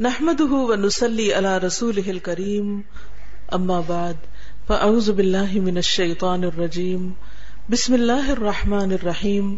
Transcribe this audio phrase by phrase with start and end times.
[0.00, 2.80] نحمده ونسلي على رسوله الكريم.
[3.54, 4.12] اما بعد
[4.68, 7.10] فاعوذ بالله من الشيطان الرجيم.
[7.70, 9.56] بسم الله الرحمن الرحيم.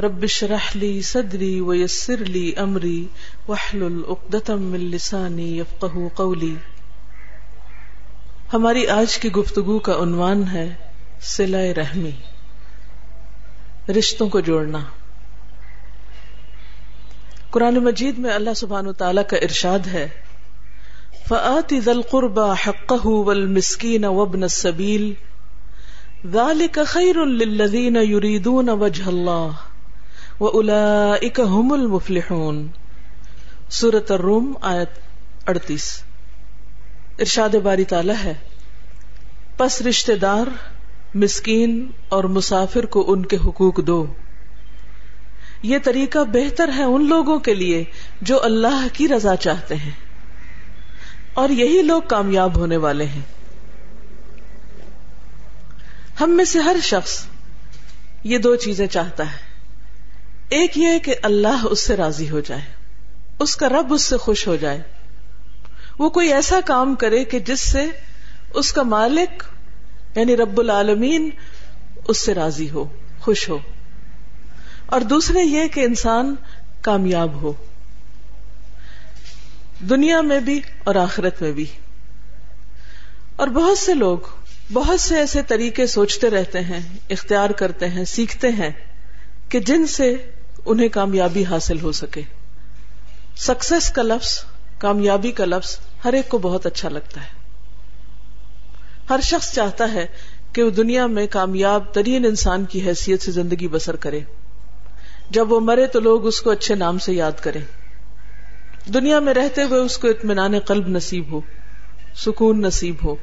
[0.00, 3.06] رب اشرح لي صدري ويسر لي امري
[3.48, 6.54] واحلل عقدة من لساني يفقهوا قولي.
[8.52, 10.74] ہماری آج کی گفتگو کا عنوان ہے
[11.20, 12.10] سلا رحمی،
[13.98, 14.78] رشتوں کو جوڑنا۔
[17.50, 20.08] قرآن مجید میں اللہ سبحان تعالی کا ارشاد ہے
[21.28, 25.12] فآتی ذل قربا حقہ والمسکین وابن السبیل
[26.32, 29.50] ذالک خیر للذین یریدون وجہ اللہ
[30.40, 32.66] وأولئک هم المفلحون۔
[33.70, 34.90] سورة الروم، آیت
[35.48, 36.02] اڑتیس۔
[37.18, 38.34] ارشاد باری تعالی ہے،
[39.56, 40.46] پس رشتہ دار،
[41.14, 44.06] مسکین اور مسافر کو ان کے حقوق دو۔
[45.62, 47.84] یہ طریقہ بہتر ہے ان لوگوں کے لیے
[48.22, 49.90] جو اللہ کی رضا چاہتے ہیں۔
[51.34, 53.20] اور یہی لوگ کامیاب ہونے والے ہیں۔
[56.20, 57.26] ہم میں سے ہر شخص
[58.24, 59.36] یہ دو چیزیں چاہتا ہے۔
[60.48, 62.60] ایک یہ کہ اللہ اس سے راضی ہو جائے۔
[63.38, 64.82] اس کا رب اس سے خوش ہو جائے۔
[65.98, 67.84] وہ کوئی ایسا کام کرے کہ جس سے
[68.54, 69.44] اس کا مالک
[70.16, 71.30] یعنی رب العالمین،
[72.08, 72.84] اس سے راضی ہو،
[73.20, 73.58] خوش ہو۔
[74.88, 76.34] اور دوسرے یہ کہ انسان
[76.80, 77.52] کامیاب ہو۔
[79.80, 81.64] دنیا میں بھی اور آخرت میں بھی۔
[83.36, 84.18] اور بہت سے لوگ
[84.72, 88.70] بہت سے ایسے طریقے سوچتے رہتے ہیں، اختیار کرتے ہیں، سیکھتے ہیں
[89.48, 90.16] کہ جن سے
[90.66, 92.22] انہیں کامیابی حاصل ہو سکے۔
[93.36, 94.44] سکسیس کا لفظ،
[94.78, 97.28] کامیابی کا لفظ ہر ایک کو بہت اچھا لگتا ہے۔
[99.10, 100.06] ہر شخص چاہتا ہے
[100.52, 104.20] کہ وہ دنیا میں کامیاب، ترین انسان کی حیثیت سے زندگی بسر کرے۔
[105.30, 107.64] جب وہ مرے تو لوگ اس کو اچھے نام سے یاد کریں۔
[108.90, 111.40] دنیا میں رہتے ہوئے اس کو اطمینان قلب نصیب ہو،
[112.16, 113.16] سکون نصیب ہو۔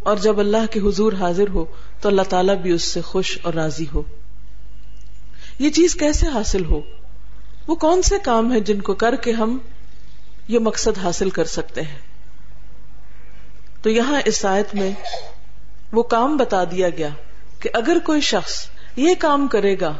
[0.00, 1.64] اور جب اللہ کے حضور حاضر ہو
[2.00, 4.02] تو اللہ تعالیٰ بھی اس سے خوش اور راضی ہو۔
[5.58, 6.80] یہ چیز کیسے حاصل ہو؟
[7.68, 9.58] وہ کون سے کام ہیں جن کو کر کے ہم
[10.48, 11.98] یہ مقصد حاصل کر سکتے ہیں؟
[13.82, 14.90] تو یہاں اس آیت میں
[15.92, 17.08] وہ کام بتا دیا گیا
[17.60, 18.66] کہ اگر کوئی شخص
[18.96, 19.94] یہ کام کرے گا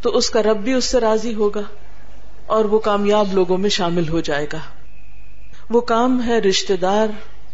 [0.00, 1.60] تو اس کا رب بھی اس سے راضی ہوگا
[2.46, 4.58] اور وہ کامیاب لوگوں میں شامل ہو جائے گا۔
[5.70, 7.06] وہ کام ہے رشتے دار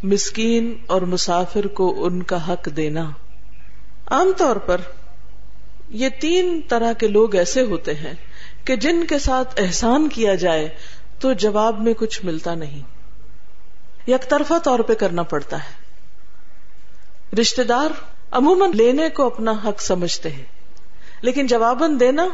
[0.03, 3.10] مسکین اور مسافر کو ان کا حق دینا۔
[4.10, 4.81] عام طور پر
[5.88, 8.15] یہ تین طرح کے لوگ ایسے ہوتے ہیں
[8.65, 10.69] کہ جن کے ساتھ احسان کیا جائے
[11.19, 12.83] تو جواب میں کچھ ملتا نہیں۔
[14.10, 15.84] یک طرفہ طور پہ کرنا پڑتا ہے۔
[17.41, 17.91] رشتے دار
[18.31, 20.53] عموماً لینے کو اپنا حق سمجھتے ہیں۔
[21.24, 22.28] لیکن جواباً دینا،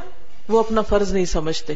[0.48, 1.72] وہ اپنا فرض نہیں سمجھتے۔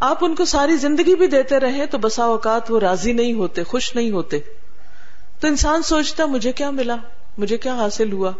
[0.00, 3.64] آپ ان کو ساری زندگی بھی دیتے رہے تو بسا اوقات وہ راضی نہیں ہوتے،
[3.64, 4.38] خوش نہیں ہوتے۔
[5.40, 6.96] تو انسان سوچتا، مجھے کیا ملا؟
[7.38, 8.32] مجھے کیا حاصل ہوا؟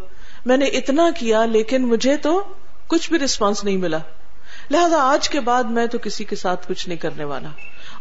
[0.45, 2.43] میں نے اتنا کیا، لیکن مجھے تو
[2.87, 3.99] کچھ بھی رسپانس نہیں ملا۔
[4.71, 7.49] لہذا آج کے بعد میں تو کسی کے ساتھ کچھ نہیں کرنے والا۔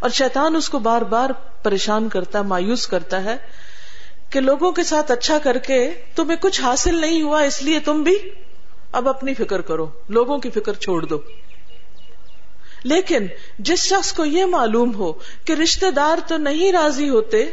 [0.01, 1.31] اور شیطان اس کو بار بار
[1.63, 3.37] پریشان کرتا ہے مایوس کرتا ہے
[4.31, 8.03] کہ لوگوں کے ساتھ اچھا کر کے تمہیں کچھ حاصل نہیں ہوا، اس لیے تم
[8.03, 8.19] بھی
[8.95, 11.19] اب اپنی فکر کرو، لوگوں کی فکر چھوڑ دو۔
[12.85, 13.27] لیکن
[13.59, 15.13] جس شخص کو یہ معلوم ہو
[15.45, 17.51] کہ رشتے دار تو نہیں راضی ہوتے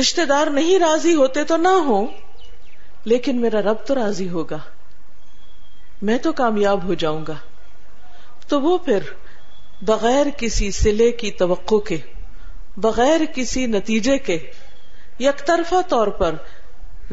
[0.00, 2.06] رشتے دار نہیں راضی ہوتے تو نہ ہو
[3.04, 4.58] لیکن میرا رب تو راضی ہوگا۔
[6.02, 7.34] میں تو کامیاب ہو جاؤں گا۔
[8.48, 8.98] تو وہ پھر
[9.82, 11.96] بغیر کسی سلے کی توقع کے،
[12.76, 14.38] بغیر کسی نتیجے کے،
[15.18, 16.34] یک طرفہ طور پر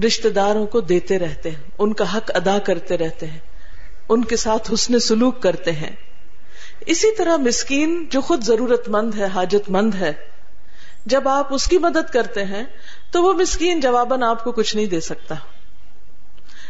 [0.06, 3.40] رشتے داروں کو دیتے رہتے ہیں، ان کا حق ادا کرتے رہتے ہیں۔
[4.10, 5.96] ان کے ساتھ حسن سلوک کرتے ہیں۔
[6.86, 10.14] اسی طرح مسکین جو خود ضرورت مند ہے، حاجت مند ہے،
[11.06, 12.64] جب آپ اس کی مدد کرتے ہیں،
[13.12, 15.36] تو وہ مسکین جواباً آپ کو کچھ نہیں دے سکتا۔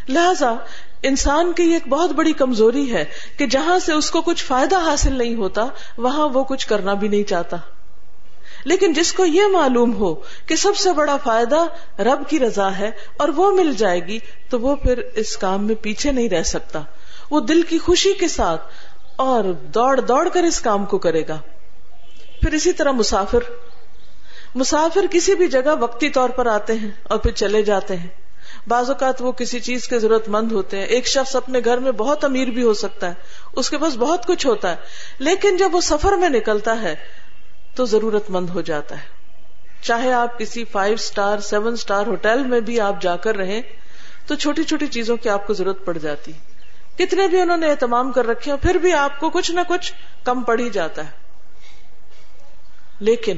[0.10, 0.56] لہذا
[1.04, 3.06] انسان کی ایک بہت بڑی کمزوری ہے
[3.38, 5.66] کہ جہاں سے اس کو کچھ فائدہ حاصل نہیں ہوتا،
[5.98, 7.58] وہاں وہ کچھ کرنا بھی نہیں چاہتا۔
[8.66, 10.16] لیکن جس کو یہ معلوم ہو
[10.46, 11.66] کہ سب سے بڑا فائدہ
[12.02, 15.76] رب کی رضا ہے اور وہ مل جائے گی، تو وہ پھر اس کام میں
[15.76, 16.82] پیچھے نہیں رہ سکتا۔
[17.32, 18.62] وہ دل کی خوشی کے ساتھ
[19.16, 21.40] اور دوڑ دوڑ کر اس کام کو کرے گا۔
[22.42, 23.40] پھر اسی طرح مسافر
[24.56, 28.08] مسافر کسی بھی جگہ وقتی طور پر آتے ہیں اور پھر چلے جاتے ہیں۔
[28.68, 31.92] بعض اوقات وہ کسی چیز کے ضرورت مند ہوتے ہیں۔ ایک شخص اپنے گھر میں
[31.92, 33.14] بہت امیر بھی ہو سکتا ہے،
[33.54, 34.76] اس کے پاس بہت کچھ ہوتا ہے،
[35.20, 36.96] لیکن جب وہ سفر میں نکلتا ہے
[37.74, 39.16] تو ضرورت مند ہو جاتا ہے۔
[39.82, 43.62] چاہے آپ کسی five star seven star hotel میں بھی آپ جا کر رہیں
[44.26, 46.32] تو چھوٹی چھوٹی چیزوں کی آپ کو ضرورت پڑ جاتی۔
[46.98, 49.94] کتنے بھی انہوں نے اہتمام کر رکھے پھر بھی آپ کو کچھ نہ کچھ
[50.24, 51.10] کم پڑ ہی جاتا ہے۔
[53.00, 53.38] لیکن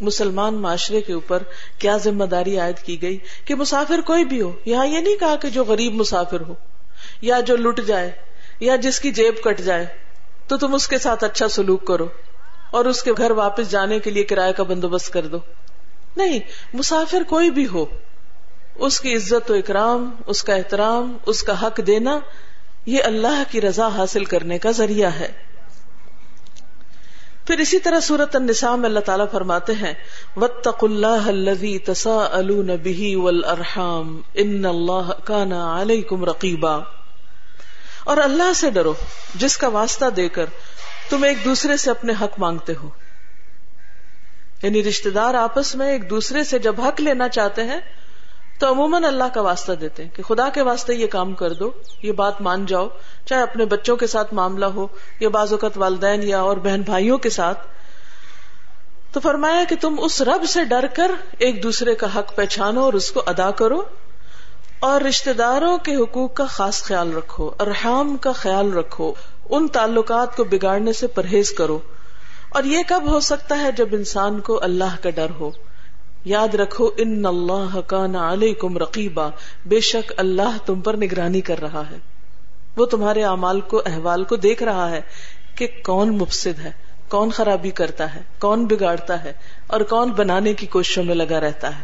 [0.00, 1.42] مسلمان معاشرے کے اوپر
[1.78, 5.36] کیا ذمہ داری عائد کی گئی کہ مسافر کوئی بھی ہو؟ یہاں یہ نہیں کہا
[5.36, 6.54] کہ جو غریب مسافر ہو،
[7.20, 8.10] یا جو لٹ جائے،
[8.60, 9.86] یا جس کی جیب کٹ جائے،
[10.46, 12.08] تو تم اس کے ساتھ اچھا سلوک کرو
[12.70, 15.38] اور اس کے گھر واپس جانے کے لیے کرایہ کا بندوبست کر دو۔
[16.16, 16.38] نہیں،
[16.74, 17.84] مسافر کوئی بھی ہو
[18.78, 22.18] اس کی عزت و اکرام، اس کا احترام، اس کا حق دینا،
[22.86, 25.32] یہ اللہ کی رضا حاصل کرنے کا ذریعہ ہے۔
[27.46, 29.94] پھر اسی طرح سورت النساء میں اللہ تعالیٰ فرماتے ہیں
[30.36, 36.82] وَاتَّقُ اللَّهَ الَّذِي تَسَاءَلُونَ بِهِ وَالْأَرْحَامِ، إِنَّ اللَّهَ كَانَ عَلَيْكُمْ رَقِيبًا۔
[38.04, 38.94] اور اللہ سے ڈرو،
[39.34, 40.46] جس کا واسطہ دے کر
[41.08, 42.88] تم ایک دوسرے سے اپنے حق مانگتے ہو۔
[44.62, 47.80] یعنی رشتے دار آپس میں ایک دوسرے سے جب حق لینا چاہتے ہیں
[48.58, 51.70] تو عموماً اللہ کا واسطہ دیتے ہیں کہ خدا کے واسطے یہ کام کر دو،
[52.02, 52.88] یہ بات مان جاؤ،
[53.26, 54.86] چاہے اپنے بچوں کے ساتھ معاملہ ہو،
[55.20, 57.66] یا بعض اوقات والدین یا اور بہن بھائیوں کے ساتھ۔
[59.12, 62.92] تو فرمایا کہ تم اس رب سے ڈر کر ایک دوسرے کا حق پہچانو اور
[62.92, 63.82] اس کو ادا کرو
[64.80, 69.12] اور رشتے داروں کے حقوق کا خاص خیال رکھو، ارحام کا خیال رکھو،
[69.50, 71.78] ان تعلقات کو بگاڑنے سے پرہیز کرو۔
[72.48, 75.50] اور یہ کب ہو سکتا ہے جب انسان کو اللہ کا ڈر ہو؟
[76.26, 79.28] یاد رکھو، ان اللہ کا نا علیکم رقیبا۔
[79.64, 81.96] بے شک اللہ تم پر نگرانی کر رہا ہے۔
[82.76, 85.00] وہ تمہارے اعمال کو، احوال کو دیکھ رہا ہے
[85.54, 86.70] کہ کون مفسد ہے،
[87.08, 89.32] کون خرابی کرتا ہے، کون بگاڑتا ہے
[89.66, 91.82] اور کون بنانے کی کوششوں میں لگا رہتا ہے۔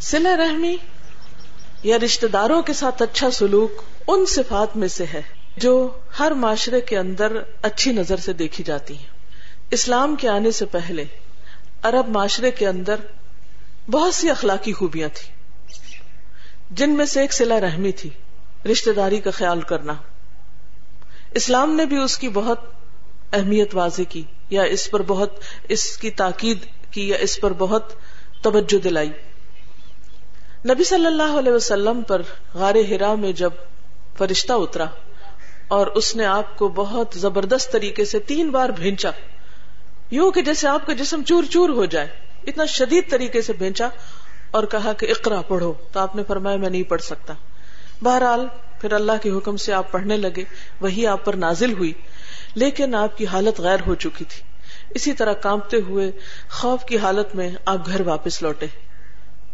[0.00, 0.76] سلا رحمی
[1.82, 5.22] یا رشتے داروں کے ساتھ اچھا سلوک ان صفات میں سے ہے
[5.56, 9.06] جو ہر معاشرے کے اندر اچھی نظر سے دیکھی جاتی ہیں۔
[9.70, 11.04] اسلام کے آنے سے پہلے
[11.82, 12.96] عرب معاشرے کے اندر
[13.90, 15.32] بہت سی اخلاقی خوبیاں تھی
[16.70, 18.10] جن میں سے ایک سلا رحمی تھی
[18.70, 19.94] رشتے داری کا خیال کرنا۔
[21.30, 22.60] اسلام نے بھی اس کی بہت
[23.32, 25.30] اہمیت واضح کی، یا اس پر بہت
[25.68, 26.58] اس کی تاکید
[26.90, 27.92] کی، یا اس پر بہت
[28.42, 29.10] توجہ دلائی۔
[30.70, 32.22] نبی صلی اللہ علیہ وسلم پر
[32.54, 33.50] غار ہرا میں جب
[34.18, 34.86] فرشتہ اترا
[35.68, 39.10] اور اس نے آپ کو بہت زبردست طریقے سے تین بار بھینچا،
[40.10, 43.88] یوں کہ جیسے آپ کا جسم چور چور ہو جائے۔ اتنا شدید طریقے سے بھیجا
[44.50, 47.34] اور کہا کہ اقرا پڑھو، تو آپ نے فرمایا میں نہیں پڑھ سکتا۔
[48.02, 48.46] بہرحال
[48.80, 50.44] پھر اللہ کے حکم سے آپ پڑھنے لگے،
[50.80, 51.92] وہی آپ پر نازل ہوئی۔
[52.54, 54.42] لیکن آپ کی حالت غیر ہو چکی تھی۔
[54.90, 56.10] اسی طرح کانپتے ہوئے
[56.50, 58.66] خوف کی حالت میں آپ گھر واپس لوٹے۔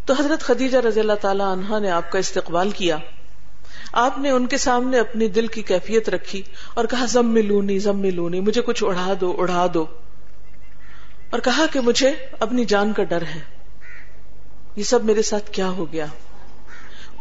[0.05, 2.97] تو حضرت خدیجہ رضی اللہ تعالی عنہا نے آپ کا استقبال کیا۔
[3.93, 6.43] آپ نے ان کے سامنے اپنی دل کی کیفیت رکھی
[6.75, 9.87] اور کہا زم ملونی زم ملونی مجھے کچھ اڑا دو اڑا دو۔
[11.31, 13.41] اور کہا کہ مجھے اپنی جان کا ڈر ہے۔
[14.77, 16.07] یہ سب میرے ساتھ کیا ہو گیا؟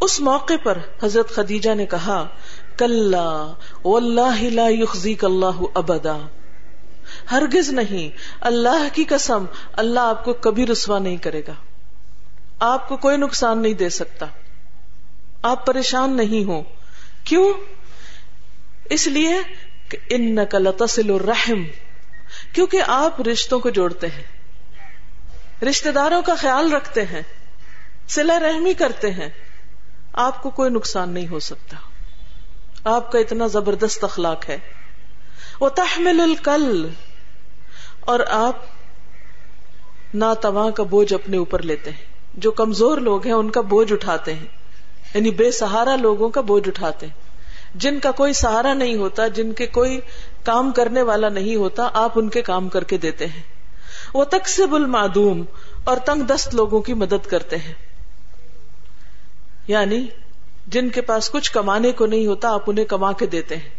[0.01, 2.27] اس موقع پر حضرت خدیجہ نے کہا
[2.77, 3.15] کل
[3.83, 6.17] اللہ ابدا۔
[7.31, 11.53] ہرگز نہیں، اللہ کی قسم، اللہ آپ کو کبھی رسوا نہیں کرے گا۔
[12.59, 14.25] آپ کو کوئی نقصان نہیں دے سکتا۔
[15.41, 16.63] آپ پریشان نہیں ہو
[17.23, 17.53] کیوں؟
[18.85, 19.35] اس لیے
[19.89, 21.63] کہ ان نقل تصل الرحم۔
[22.53, 24.23] کیونکہ آپ رشتوں کو جوڑتے ہیں۔
[25.65, 27.21] رشتے داروں کا خیال رکھتے ہیں۔
[28.07, 29.29] سلا رحمی کرتے ہیں۔
[30.13, 31.77] آپ کو کوئی نقصان نہیں ہو سکتا۔
[32.83, 34.57] آپ کا اتنا زبردست اخلاق ہے۔
[35.59, 36.89] وہ تحمل الکل
[37.99, 38.55] اور آپ
[40.13, 44.33] ناتواں کا بوجھ اپنے اوپر لیتے ہیں۔ جو کمزور لوگ ہیں، ان کا بوجھ اٹھاتے
[44.33, 44.45] ہیں۔
[45.13, 47.13] یعنی بے سہارا لوگوں کا بوجھ اٹھاتے ہیں۔
[47.75, 49.99] جن کا کوئی سہارا نہیں ہوتا، جن کے کوئی
[50.43, 53.43] کام کرنے والا نہیں ہوتا، آپ ان کے کام کر کے دیتے ہیں۔
[54.13, 55.43] وہ تقسیب المعدوم،
[55.83, 57.73] اور تنگ دست لوگوں کی مدد کرتے ہیں۔
[59.67, 60.07] یعنی
[60.67, 63.69] جن کے پاس کچھ کمانے کو نہیں ہوتا، آپ انہیں کما کے دیتے ہیں۔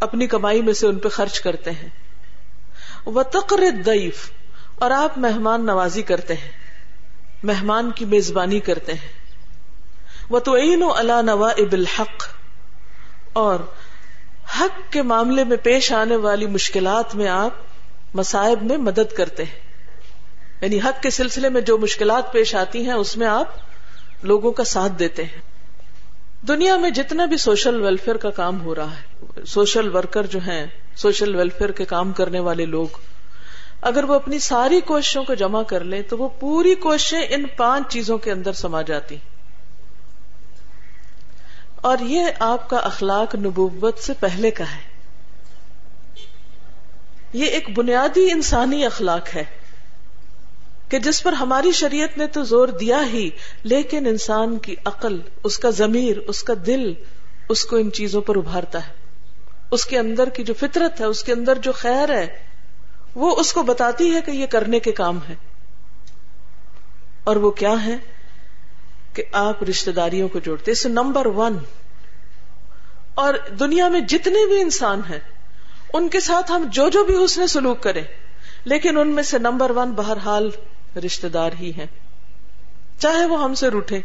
[0.00, 1.88] اپنی کمائی میں سے ان پہ خرچ کرتے ہیں۔
[3.04, 4.30] وہ تقر دئیف
[4.74, 6.50] اور آپ مہمان نوازی کرتے ہیں۔
[7.42, 9.08] مہمان کی میزبانی کرتے ہیں۔
[10.30, 12.24] وہ تو عین اللہ نوا اب الحق،
[13.32, 13.60] اور
[14.60, 17.50] حق کے معاملے میں پیش آنے والی مشکلات میں آپ
[18.14, 19.60] مسائب میں مدد کرتے ہیں۔
[20.60, 23.48] یعنی حق کے سلسلے میں جو مشکلات پیش آتی ہیں، اس میں آپ
[24.22, 25.40] لوگوں کا ساتھ دیتے ہیں۔
[26.48, 30.66] دنیا میں جتنا بھی سوشل ویلفیئر کا کام ہو رہا ہے، سوشل ورکر جو ہیں،
[30.96, 32.86] سوشل ویلفیئر کے کام کرنے والے لوگ،
[33.80, 37.92] اگر وہ اپنی ساری کوششوں کو جمع کر لیں، تو وہ پوری کوششیں ان پانچ
[37.92, 39.33] چیزوں کے اندر سما جاتی۔ ہیں
[41.84, 44.80] اور یہ آپ کا اخلاق نبوت سے پہلے کا ہے۔
[47.32, 49.44] یہ ایک بنیادی انسانی اخلاق ہے
[50.88, 53.30] کہ جس پر ہماری شریعت نے تو زور دیا ہی،
[53.62, 56.94] لیکن انسان کی عقل، اس کا ضمیر، اس کا دل،
[57.48, 58.92] اس کو ان چیزوں پر ابھارتا ہے۔
[59.70, 62.26] اس کے اندر کی جو فطرت ہے، اس کے اندر جو خیر ہے،
[63.14, 65.34] وہ اس کو بتاتی ہے کہ یہ کرنے کے کام ہے۔
[67.24, 67.96] اور وہ کیا ہے؟
[69.14, 71.58] کہ آپ رشتے داریوں کو جوڑتے اس نمبر ون
[73.14, 75.18] اور دنیا میں جتنے بھی انسان ہیں،
[75.92, 78.02] ان کے ساتھ ہم جو جو بھی حسن سلوک کریں،
[78.64, 80.50] لیکن ان میں سے نمبر ون بہرحال
[81.04, 81.86] رشتے دار ہی ہیں۔
[82.98, 84.00] چاہے وہ ہم سے روٹے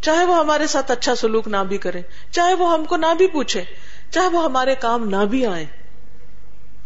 [0.00, 3.26] چاہے وہ ہمارے ساتھ اچھا سلوک نہ بھی کرے چاہے وہ ہم کو نہ بھی
[3.26, 3.64] پوچھے
[4.10, 5.66] چاہے وہ ہمارے کام نہ بھی آئے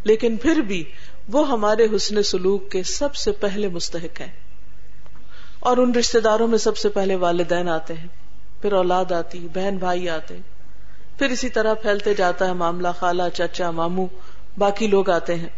[0.04, 0.85] لیکن پھر بھی
[1.28, 4.43] وہ ہمارے حسن سلوک کے سب سے پہلے مستحق ہیں۔
[5.64, 8.06] اور ان رشتے داروں میں سب سے پہلے والدین آتے ہیں،
[8.62, 10.38] پھر اولاد آتی، بہن بھائی آتے،
[11.18, 14.06] پھر اسی طرح پھیلتے جاتا ہے معاملہ، خالہ چاچا مامو
[14.59, 15.49] باقی لوگ آتے ہیں۔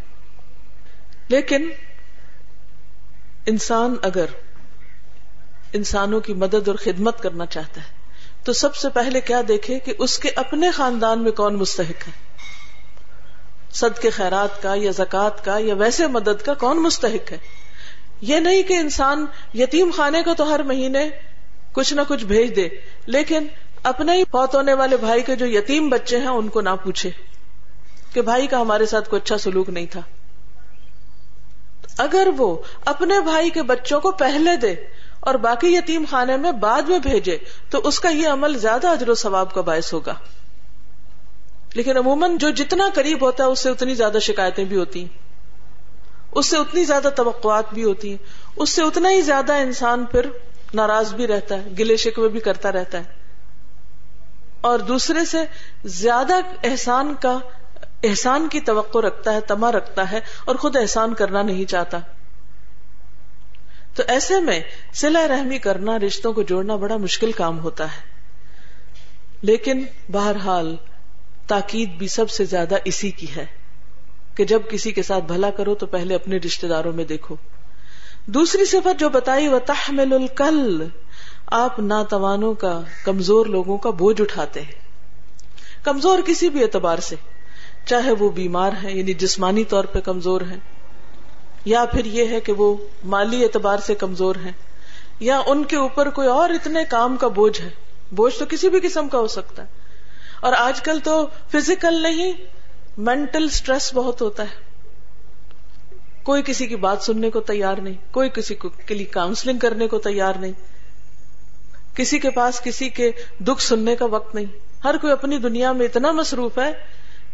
[1.29, 1.69] لیکن
[3.45, 4.25] انسان اگر
[5.73, 7.95] انسانوں کی مدد اور خدمت کرنا چاہتا ہے،
[8.43, 12.13] تو سب سے پہلے کیا دیکھے کہ اس کے اپنے خاندان میں کون مستحق ہے؟
[13.71, 17.37] صد کے خیرات کا یا زکوٰۃ کا یا ویسے مدد کا کون مستحق ہے؟
[18.21, 21.09] یہ نہیں کہ انسان یتیم خانے کو تو ہر مہینے
[21.71, 22.69] کچھ نہ کچھ بھیج دے،
[23.05, 23.47] لیکن
[23.83, 27.09] اپنے ہی فوت ہونے والے بھائی کے جو یتیم بچے ہیں، ان کو نہ پوچھے
[28.13, 30.01] کہ بھائی کا ہمارے ساتھ کوئی اچھا سلوک نہیں تھا۔
[31.97, 34.75] اگر وہ اپنے بھائی کے بچوں کو پہلے دے
[35.19, 37.37] اور باقی یتیم خانے میں بعد میں بھیجے،
[37.69, 40.13] تو اس کا یہ عمل زیادہ اجر و ثواب کا باعث ہوگا۔
[41.73, 45.26] لیکن عموماً جو جتنا قریب ہوتا ہے، اس سے اتنی زیادہ شکایتیں بھی ہوتی ہیں۔
[46.37, 48.17] اس سے اتنی زیادہ توقعات بھی ہوتی ہیں،
[48.55, 50.29] اس سے اتنا ہی زیادہ انسان پھر
[50.73, 53.03] ناراض بھی رہتا ہے، گلے شکوے بھی کرتا رہتا ہے۔
[54.61, 55.37] اور دوسرے سے
[55.83, 57.39] زیادہ احسان کا،
[58.03, 61.99] احسان کی توقع رکھتا ہے، تما رکھتا ہے اور خود احسان کرنا نہیں چاہتا۔
[63.93, 64.59] تو ایسے میں
[64.93, 68.01] سلا رحمی کرنا، رشتوں کو جوڑنا بڑا مشکل کام ہوتا ہے۔
[69.41, 70.75] لیکن بہرحال
[71.47, 73.45] تاکید بھی سب سے زیادہ اسی کی ہے۔
[74.37, 77.35] کہ جب کسی کے ساتھ بھلا کرو تو پہلے اپنے رشتے داروں میں دیکھو۔
[78.25, 80.87] دوسری صفت جو بتائی وہ تحمل الکل
[81.45, 84.71] آپ ناتوانوں کا، کمزور لوگوں کا بوجھ اٹھاتے ہیں۔
[85.83, 87.15] کمزور کسی بھی اعتبار سے،
[87.85, 90.59] چاہے وہ بیمار ہیں یعنی جسمانی طور پہ کمزور ہیں،
[91.65, 94.51] یا پھر یہ ہے کہ وہ مالی اعتبار سے کمزور ہیں،
[95.19, 97.69] یا ان کے اوپر کوئی اور اتنے کام کا بوجھ ہے۔
[98.11, 99.67] بوجھ تو کسی بھی قسم کا ہو سکتا ہے۔
[100.39, 102.33] اور آج کل تو فزیکل نہیں
[102.97, 104.67] مینٹل اسٹریس بہت ہوتا ہے۔
[106.23, 109.87] کوئی کسی کی بات سننے کو تیار نہیں، کوئی کسی کو کے لیے کاؤنسلنگ کرنے
[109.87, 110.51] کو تیار نہیں۔
[111.95, 114.45] کسی کے پاس کسی کے دکھ سننے کا وقت نہیں۔
[114.83, 116.73] ہر کوئی اپنی دنیا میں اتنا مصروف ہے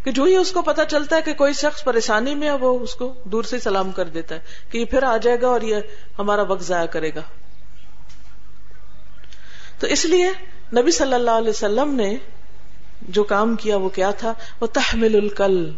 [0.03, 2.79] کہ جو ہی اس کو پتا چلتا ہے کہ کوئی شخص پریشانی میں ہے، وہ
[2.79, 4.39] اس کو دور سے سلام کر دیتا ہے
[4.69, 5.75] کہ یہ پھر آ جائے گا اور یہ
[6.19, 7.21] ہمارا وقت ضائع کرے گا۔
[9.79, 10.29] تو اس لیے
[10.81, 12.17] نبی صلی اللہ علیہ وسلم نے
[13.09, 15.71] جو کام کیا وہ کیا تھا؟ وہ تحمل الکل،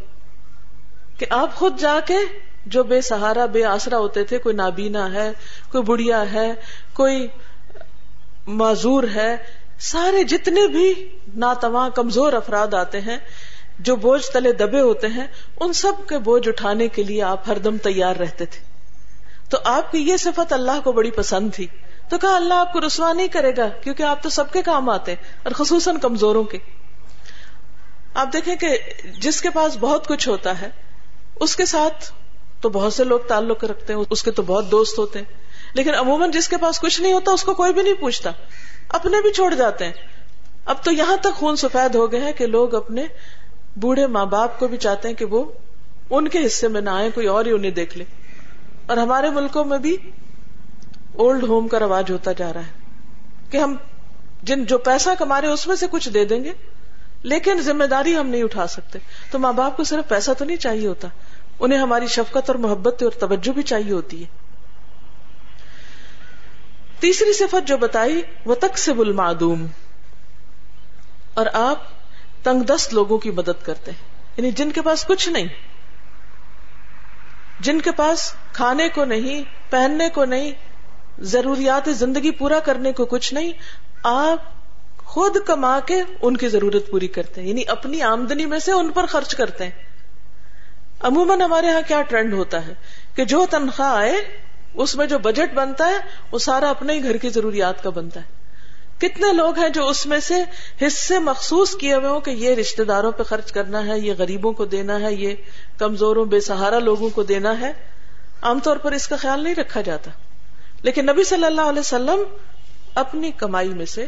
[1.17, 2.17] کہ آپ خود جا کے
[2.65, 5.31] جو بے سہارا، بے آسرا ہوتے تھے، کوئی نابینا ہے،
[5.71, 6.53] کوئی بڑھیا ہے،
[6.93, 7.27] کوئی
[8.47, 9.37] معذور ہے،
[9.79, 13.17] سارے جتنے بھی ناتواں، کمزور افراد آتے ہیں،
[13.79, 15.27] جو بوجھ تلے دبے ہوتے ہیں،
[15.59, 18.59] ان سب کے بوجھ اٹھانے کے لیے آپ ہر دم تیار رہتے تھے۔
[19.49, 21.67] تو آپ کی یہ صفت اللہ کو بڑی پسند تھی۔
[22.09, 24.89] تو کہا اللہ آپ کو رسوا نہیں کرے گا، کیونکہ آپ تو سب کے کام
[24.89, 26.57] آتے اور خصوصاً کمزوروں کے۔
[28.15, 30.69] آپ دیکھیں کہ جس کے پاس بہت کچھ ہوتا ہے،
[31.39, 32.11] اس کے ساتھ
[32.61, 35.25] تو بہت سے لوگ تعلق رکھتے ہیں، اس کے تو بہت دوست ہوتے ہیں۔
[35.73, 38.31] لیکن عموماً جس کے پاس کچھ نہیں ہوتا، اس کو کوئی بھی نہیں پوچھتا۔
[38.89, 39.91] اپنے بھی چھوڑ جاتے ہیں۔
[40.65, 43.05] اب تو یہاں تک خون سفید ہو گئے ہیں کہ لوگ اپنے
[43.75, 45.51] بوڑھے ماں باپ کو بھی چاہتے ہیں کہ وہ
[46.09, 48.03] ان کے حصے میں نہ آئے کوئی اور ہی انہیں دیکھ لے۔
[48.85, 49.97] اور ہمارے ملکوں میں بھی
[51.13, 52.71] اولڈ ہوم کا رواج ہوتا جا رہا ہے
[53.49, 53.75] کہ ہم
[54.41, 56.51] جن جو پیسہ کما رہے اس میں سے کچھ دے دیں گے۔
[57.25, 58.99] لیکن ذمہ داری ہم نہیں اٹھا سکتے۔
[59.31, 61.07] تو ماں باپ کو صرف پیسہ تو نہیں چاہیے ہوتا،
[61.59, 64.27] انہیں ہماری شفقت اور محبت اور توجہ بھی چاہیے ہوتی ہے۔
[66.99, 69.67] تیسری صفت جو بتائی وہ تک سے بل معدوم
[71.33, 71.83] اور آپ
[72.43, 75.47] تنگ دست لوگوں کی مدد کرتے ہیں۔ یعنی جن کے پاس کچھ نہیں۔
[77.59, 80.51] جن کے پاس کھانے کو نہیں، پہننے کو نہیں،
[81.19, 83.51] ضروریات زندگی پورا کرنے کو کچھ نہیں،
[84.03, 84.54] آپ
[85.05, 88.91] خود کما کے ان کی ضرورت پوری کرتے ہیں یعنی اپنی آمدنی میں سے ان
[88.91, 89.71] پر خرچ کرتے ہیں۔
[90.99, 92.73] عموماً ہمارے یہاں کیا ٹرینڈ ہوتا ہے
[93.15, 94.15] کہ جو تنخواہ آئے،
[94.73, 95.97] اس میں جو بجٹ بنتا ہے،
[96.31, 98.45] وہ سارا اپنے ہی گھر کی ضروریات کا بنتا ہے۔
[98.97, 100.43] کتنے لوگ ہیں جو اس میں سے
[100.87, 104.53] حصے مخصوص کیے ہوئے ہوں کہ یہ رشتے داروں پہ خرچ کرنا ہے، یہ غریبوں
[104.53, 105.35] کو دینا ہے، یہ
[105.77, 107.73] کمزوروں، بے سہارا لوگوں کو دینا ہے۔
[108.41, 110.11] عام طور پر اس کا خیال نہیں رکھا جاتا۔
[110.81, 112.23] لیکن نبی صلی اللہ علیہ وسلم
[112.95, 114.05] اپنی کمائی میں سے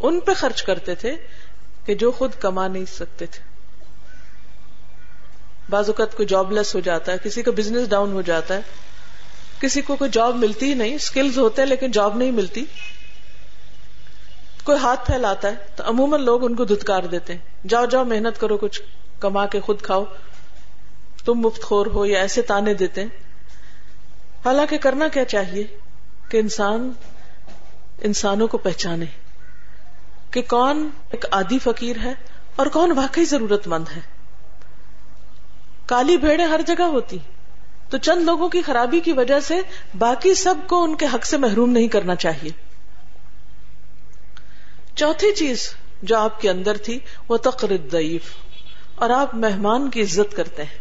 [0.00, 1.16] ان پہ خرچ کرتے تھے
[1.84, 3.42] کہ جو خود کما نہیں سکتے تھے۔
[5.70, 8.60] بعض اوقات کوئی جاب لیس ہو جاتا ہے، کسی کا بزنس ڈاؤن ہو جاتا ہے۔
[9.60, 12.64] کسی کو کوئی جاب ملتی ہی نہیں اسکلز ہوتے ہیں لیکن جاب نہیں ملتی۔
[14.64, 18.40] کوئی ہاتھ پھیلاتا ہے تو عموماً لوگ ان کو دھتکار دیتے ہیں۔ جاؤ جاؤ، محنت
[18.40, 18.82] کرو، کچھ
[19.20, 20.04] کما کے خود کھاؤ۔
[21.24, 23.08] تم مفت خور ہو یا ایسے تانے دیتے ہیں۔
[24.44, 25.66] حالانکہ کرنا کیا چاہیے؟
[26.28, 26.92] کہ انسان
[28.00, 29.04] انسانوں کو پہچانے۔
[30.30, 32.14] کہ کون ایک آدھی فقیر ہے
[32.56, 34.00] اور کون واقعی ضرورت مند ہے۔
[35.86, 37.18] کالی بھیڑے ہر جگہ ہوتی،
[37.90, 39.60] تو چند لوگوں کی خرابی کی وجہ سے
[39.98, 42.50] باقی سب کو ان کے حق سے محروم نہیں کرنا چاہیے۔
[44.94, 48.22] چوتھی چیز جو آپ کے اندر تھی، وہ تقرد ضعیف
[48.94, 50.78] اور آپ مہمان کی عزت کرتے ہیں۔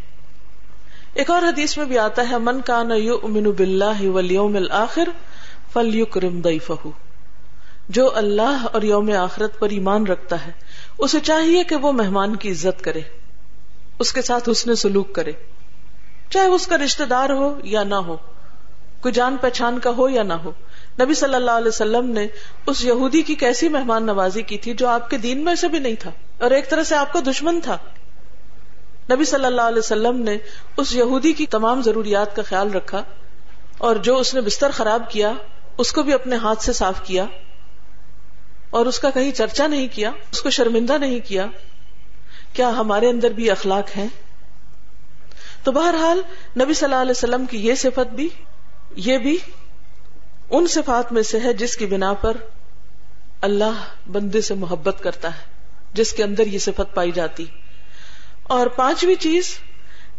[1.13, 5.09] ایک اور حدیث میں بھی آتا ہے، من کا نو بلّہ ولیوم الآخر
[5.73, 6.05] فل یو
[7.89, 10.51] جو اللہ اور یوم آخرت پر ایمان رکھتا ہے،
[10.97, 13.01] اسے چاہیے کہ وہ مہمان کی عزت کرے،
[13.99, 15.31] اس کے ساتھ اس نے سلوک کرے۔
[16.29, 18.17] چاہے اس کا رشتے دار ہو یا نہ ہو،
[19.01, 20.51] کوئی جان پہچان کا ہو یا نہ ہو۔
[21.01, 22.27] نبی صلی اللہ علیہ وسلم نے
[22.65, 25.79] اس یہودی کی کیسی مہمان نوازی کی تھی جو آپ کے دین میں سے بھی
[25.79, 27.77] نہیں تھا اور ایک طرح سے آپ کا دشمن تھا۔
[29.11, 30.37] نبی صلی اللہ علیہ وسلم نے
[30.77, 33.03] اس یہودی کی تمام ضروریات کا خیال رکھا
[33.77, 35.33] اور جو اس نے بستر خراب کیا،
[35.77, 37.25] اس کو بھی اپنے ہاتھ سے صاف کیا۔
[38.69, 41.45] اور اس کا کہیں چرچا نہیں کیا، اس کو شرمندہ نہیں کیا
[42.53, 44.07] کیا ہمارے اندر بھی اخلاق ہیں؟
[45.63, 46.21] تو بہرحال
[46.61, 48.29] نبی صلی اللہ علیہ وسلم کی یہ صفت بھی،
[48.95, 49.37] یہ بھی
[50.49, 52.37] ان صفات میں سے ہے جس کی بنا پر
[53.41, 55.41] اللہ بندے سے محبت کرتا ہے،
[55.93, 57.45] جس کے اندر یہ صفت پائی جاتی۔
[58.43, 59.59] اور پانچویں چیز،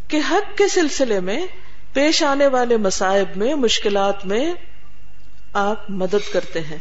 [0.09, 1.47] کہ حق کے سلسلے میں
[1.93, 4.55] پیش آنے والے مسائب میں، مشکلات میں
[5.53, 6.79] آپ مدد کرتے ہیں۔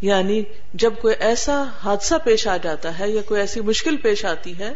[0.00, 0.42] یعنی
[0.74, 4.72] جب کوئی ایسا حادثہ پیش آ جاتا ہے یا کوئی ایسی مشکل پیش آتی ہے،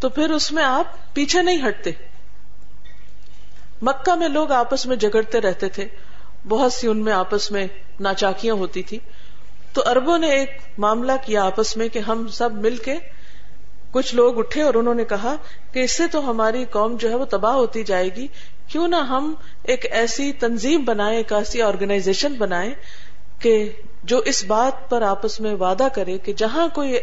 [0.00, 1.90] تو پھر اس میں آپ پیچھے نہیں ہٹتے۔
[3.82, 5.88] مکہ میں لوگ آپس میں جگڑتے رہتے تھے۔
[6.48, 7.66] بہت سی ان میں آپس میں
[8.00, 8.98] ناچاکیاں ہوتی تھی
[9.72, 12.94] تو اربوں نے ایک معاملہ کیا آپس میں کہ ہم سب مل کے
[13.90, 15.36] کچھ لوگ اٹھے اور انہوں نے کہا
[15.72, 18.26] کہ اس سے تو ہماری قوم جو ہے وہ تباہ ہوتی جائے گی۔
[18.68, 22.74] کیوں نہ ہم ایک ایسی تنظیم بنائیں، ایک ایسی آرگنائزیشن بنائیں
[23.38, 23.70] کہ
[24.02, 26.96] جو اس بات پر آپس میں وعدہ کرے کہ جہاں کوئی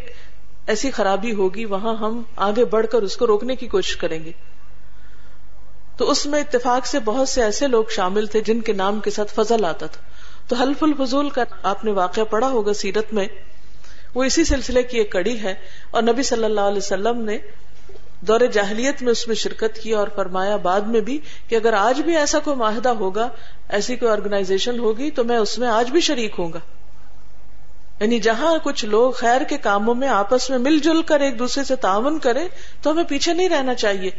[0.67, 4.31] ایسی خرابی ہوگی، وہاں ہم آگے بڑھ کر اس کو روکنے کی کوشش کریں گے۔
[5.97, 9.09] تو اس میں اتفاق سے بہت سے ایسے لوگ شامل تھے جن کے نام کے
[9.09, 10.01] ساتھ فضل آتا تھا۔
[10.47, 13.27] تو حلف الفضول کا آپ نے واقعہ پڑھا ہوگا سیرت میں۔
[14.15, 15.53] وہ اسی سلسلے کی ایک کڑی ہے۔
[15.91, 17.37] اور نبی صلی اللہ علیہ وسلم نے
[18.27, 22.01] دور جاہلیت میں اس میں شرکت کی اور فرمایا بعد میں بھی کہ اگر آج
[22.01, 23.29] بھی ایسا کوئی معاہدہ ہوگا،
[23.69, 26.59] ایسی کوئی آرگنائزیشن ہوگی، تو میں اس میں آج بھی شریک ہوں گا۔
[27.99, 31.63] یعنی جہاں کچھ لوگ خیر کے کاموں میں آپس میں مل جل کر ایک دوسرے
[31.63, 32.47] سے تعاون کرے
[32.81, 34.09] تو ہمیں پیچھے نہیں رہنا چاہیے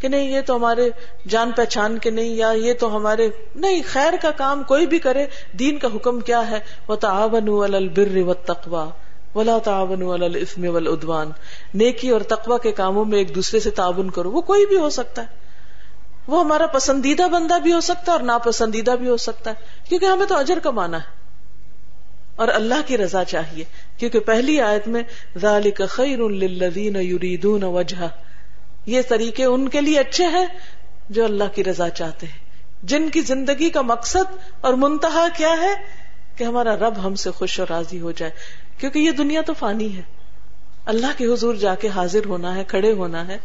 [0.00, 0.90] کہ نہیں، یہ تو ہمارے
[1.28, 5.26] جان پہچان کے نہیں، یا یہ تو ہمارے، نہیں، خیر کا کام کوئی بھی کرے،
[5.52, 8.90] دین کا حکم کیا ہے؟ وہ تعاون البر و تقوا
[9.34, 11.30] ولا تعاون الاسم والعدوان۔
[11.74, 14.90] نیکی اور تقوا کے کاموں میں ایک دوسرے سے تعاون کرو، وہ کوئی بھی ہو
[14.90, 15.26] سکتا ہے۔
[16.26, 19.54] وہ ہمارا پسندیدہ بندہ بھی ہو سکتا ہے اور ناپسندیدہ بھی ہو سکتا ہے،
[19.88, 21.20] کیونکہ ہمیں تو اجر کمانا ہے۔
[22.36, 23.64] اور اللہ کی رضا چاہیے،
[23.96, 25.02] کیونکہ پہلی آیت میں
[25.38, 28.06] ذالک خیر للذین یریدون وجہ
[28.86, 30.46] یہ طریقے ان کے لیے اچھے ہیں
[31.10, 32.50] جو اللہ کی رضا چاہتے ہیں۔
[32.82, 35.74] جن کی زندگی کا مقصد اور منتہا کیا ہے؟
[36.36, 38.32] کہ ہمارا رب ہم سے خوش اور راضی ہو جائے۔
[38.80, 40.02] کیونکہ یہ دنیا تو فانی ہے۔
[40.86, 43.38] اللہ کے حضور جا کے حاضر ہونا ہے، کھڑے ہونا ہے،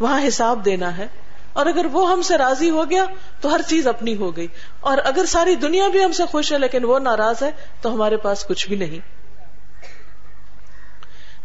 [0.00, 1.06] وہاں حساب دینا ہے۔
[1.52, 3.04] اور اگر وہ ہم سے راضی ہو گیا
[3.40, 4.46] تو ہر چیز اپنی ہو گئی۔
[4.80, 8.16] اور اگر ساری دنیا بھی ہم سے خوش ہے لیکن وہ ناراض ہے تو ہمارے
[8.16, 8.98] پاس کچھ بھی نہیں۔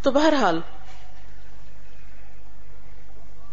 [0.04, 0.60] تو بہرحال،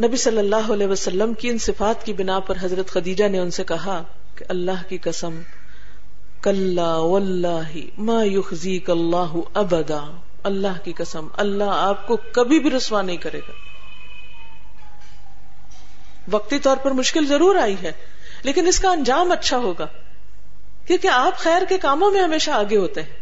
[0.05, 3.51] نبی صلی اللہ علیہ وسلم کی ان صفات کی بنا پر حضرت خدیجہ نے ان
[3.51, 4.03] سے کہا
[4.35, 5.41] کہ اللہ کی قسم
[6.43, 6.79] کل
[7.99, 13.39] ما یخزیک اللہ ابدا۔ اللہ کی قسم، اللہ آپ کو کبھی بھی رسوا نہیں کرے
[13.39, 13.53] گا۔
[16.31, 17.93] وقتی طور پر مشکل ضرور آئی ہے،
[18.43, 19.87] لیکن اس کا انجام اچھا ہوگا۔
[20.87, 23.17] کیونکہ آپ خیر کے کاموں میں ہمیشہ آگے ہوتے ہیں۔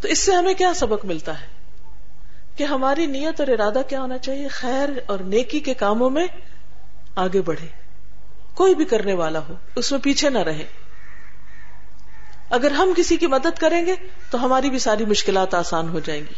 [0.00, 1.46] تو اس سے ہمیں کیا سبق ملتا ہے؟
[2.56, 6.26] کہ ہماری نیت اور ارادہ کیا ہونا چاہیے؟ خیر اور نیکی کے کاموں میں
[7.14, 7.66] آگے بڑھے۔
[8.54, 10.83] کوئی بھی کرنے والا ہو، اس میں پیچھے نہ رہے۔
[12.54, 13.94] اگر ہم کسی کی مدد کریں گے
[14.30, 16.34] تو ہماری بھی ساری مشکلات آسان ہو جائیں گی۔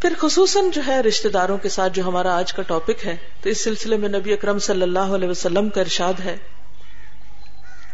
[0.00, 3.48] پھر خصوصاً جو ہے رشتے داروں کے ساتھ جو ہمارا آج کا ٹاپک ہے، تو
[3.48, 6.36] اس سلسلے میں نبی اکرم صلی اللہ علیہ وسلم کا ارشاد ہے۔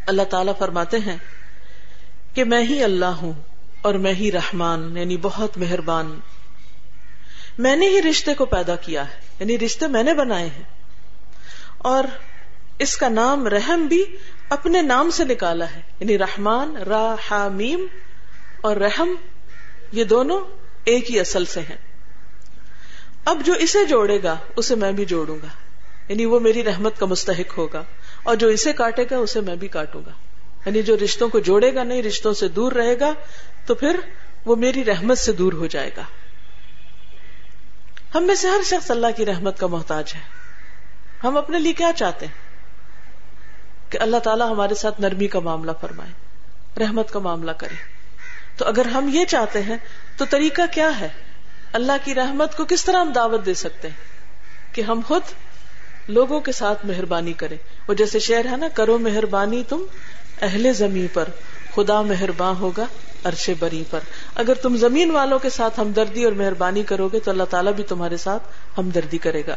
[0.06, 1.16] اللہ تعالی فرماتے ہیں
[2.34, 3.32] کہ میں ہی اللہ ہوں
[3.82, 6.20] اور میں ہی رحمان یعنی بہت مہربان۔
[7.58, 10.62] میں نے ہی رشتے کو پیدا کیا ہے یعنی رشتے میں نے بنائے ہیں۔
[11.78, 12.04] اور
[12.78, 14.04] اس کا نام رحم بھی
[14.52, 17.86] اپنے نام سے نکالا ہے۔ یعنی رحمان راہمیم
[18.60, 19.08] اور رحم،
[19.92, 20.40] یہ دونوں
[20.84, 21.76] ایک ہی اصل سے ہیں۔
[23.24, 25.46] اب جو اسے جوڑے گا، اسے میں بھی جوڑوں گا۔
[26.08, 27.84] یعنی وہ میری رحمت کا مستحق ہوگا۔
[28.22, 30.10] اور جو اسے کاٹے گا، اسے میں بھی کاٹوں گا۔
[30.66, 33.14] یعنی جو رشتوں کو جوڑے گا نہیں، رشتوں سے دور رہے گا،
[33.66, 34.00] تو پھر
[34.46, 36.04] وہ میری رحمت سے دور ہو جائے گا۔
[38.14, 40.20] ہم میں سے ہر شخص اللہ کی رحمت کا محتاج ہے۔
[41.24, 42.51] ہم اپنے لیے کیا چاہتے ہیں؟
[43.92, 46.10] کہ اللہ تعالیٰ ہمارے ساتھ نرمی کا معاملہ فرمائے،
[46.84, 47.74] رحمت کا معاملہ کرے۔
[48.56, 49.76] تو اگر ہم یہ چاہتے ہیں،
[50.16, 51.08] تو طریقہ کیا ہے؟
[51.72, 53.96] اللہ کی رحمت کو کس طرح ہم دعوت دے سکتے ہیں؟
[54.74, 55.22] کہ ہم خود
[56.08, 57.56] لوگوں کے ساتھ مہربانی کریں۔
[57.88, 59.82] وہ جیسے شعر ہے نا، کرو مہربانی تم
[60.42, 61.28] اہل زمین پر،
[61.74, 62.86] خدا مہربان ہوگا
[63.24, 64.00] عرش بری پر۔
[64.34, 67.84] اگر تم زمین والوں کے ساتھ ہمدردی اور مہربانی کرو گے، تو اللہ تعالیٰ بھی
[67.84, 68.42] تمہارے ساتھ
[68.78, 69.56] ہمدردی کرے گا۔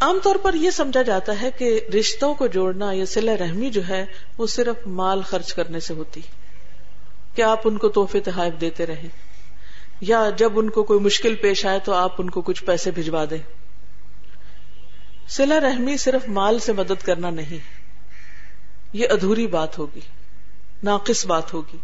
[0.00, 3.88] عام طور پر یہ سمجھا جاتا ہے کہ رشتوں کو جوڑنا یا سلا رحمی جو
[3.88, 4.06] ہے
[4.38, 6.20] وہ صرف مال خرچ کرنے سے ہوتی
[7.34, 9.08] کہ آپ ان کو تحفے تحائف دیتے رہیں؟
[10.00, 13.24] یا جب ان کو کوئی مشکل پیش آئے تو آپ ان کو کچھ پیسے بھجوا
[13.30, 13.38] دیں؟
[15.28, 17.58] سلا رحمی صرف مال سے مدد کرنا نہیں،
[18.92, 20.00] یہ ادھوری بات ہوگی،
[20.82, 21.76] ناقص بات ہوگی۔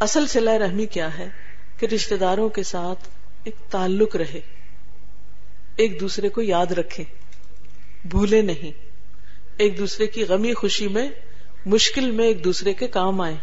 [0.00, 1.28] اصل سلا رحمی کیا ہے؟
[1.78, 3.08] کہ رشتے داروں کے ساتھ
[3.44, 4.55] ایک تعلق رہے۔
[5.76, 7.04] ایک دوسرے کو یاد رکھے،
[8.04, 8.70] بھولے نہیں۔
[9.56, 11.08] ایک دوسرے کی غمی خوشی میں،
[11.66, 13.34] مشکل میں ایک دوسرے کے کام آئے۔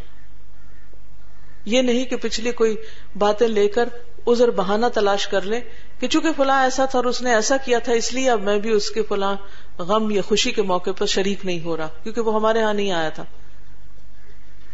[1.65, 2.75] یہ نہیں کہ پچھلی کوئی
[3.17, 3.89] باتیں لے کر
[4.27, 5.59] ازر بہانا تلاش کر لے
[5.99, 8.59] کہ چونکہ فلاں ایسا تھا اور اس نے ایسا کیا تھا، اس لیے اب میں
[8.59, 9.35] بھی اس کے فلاں
[9.81, 12.91] غم یا خوشی کے موقع پر شریک نہیں ہو رہا، کیونکہ وہ ہمارے ہاں نہیں
[12.91, 13.25] آیا تھا۔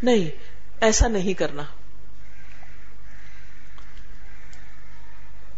[0.04, 0.30] نہیں،
[0.82, 1.64] ایسا نہیں کرنا۔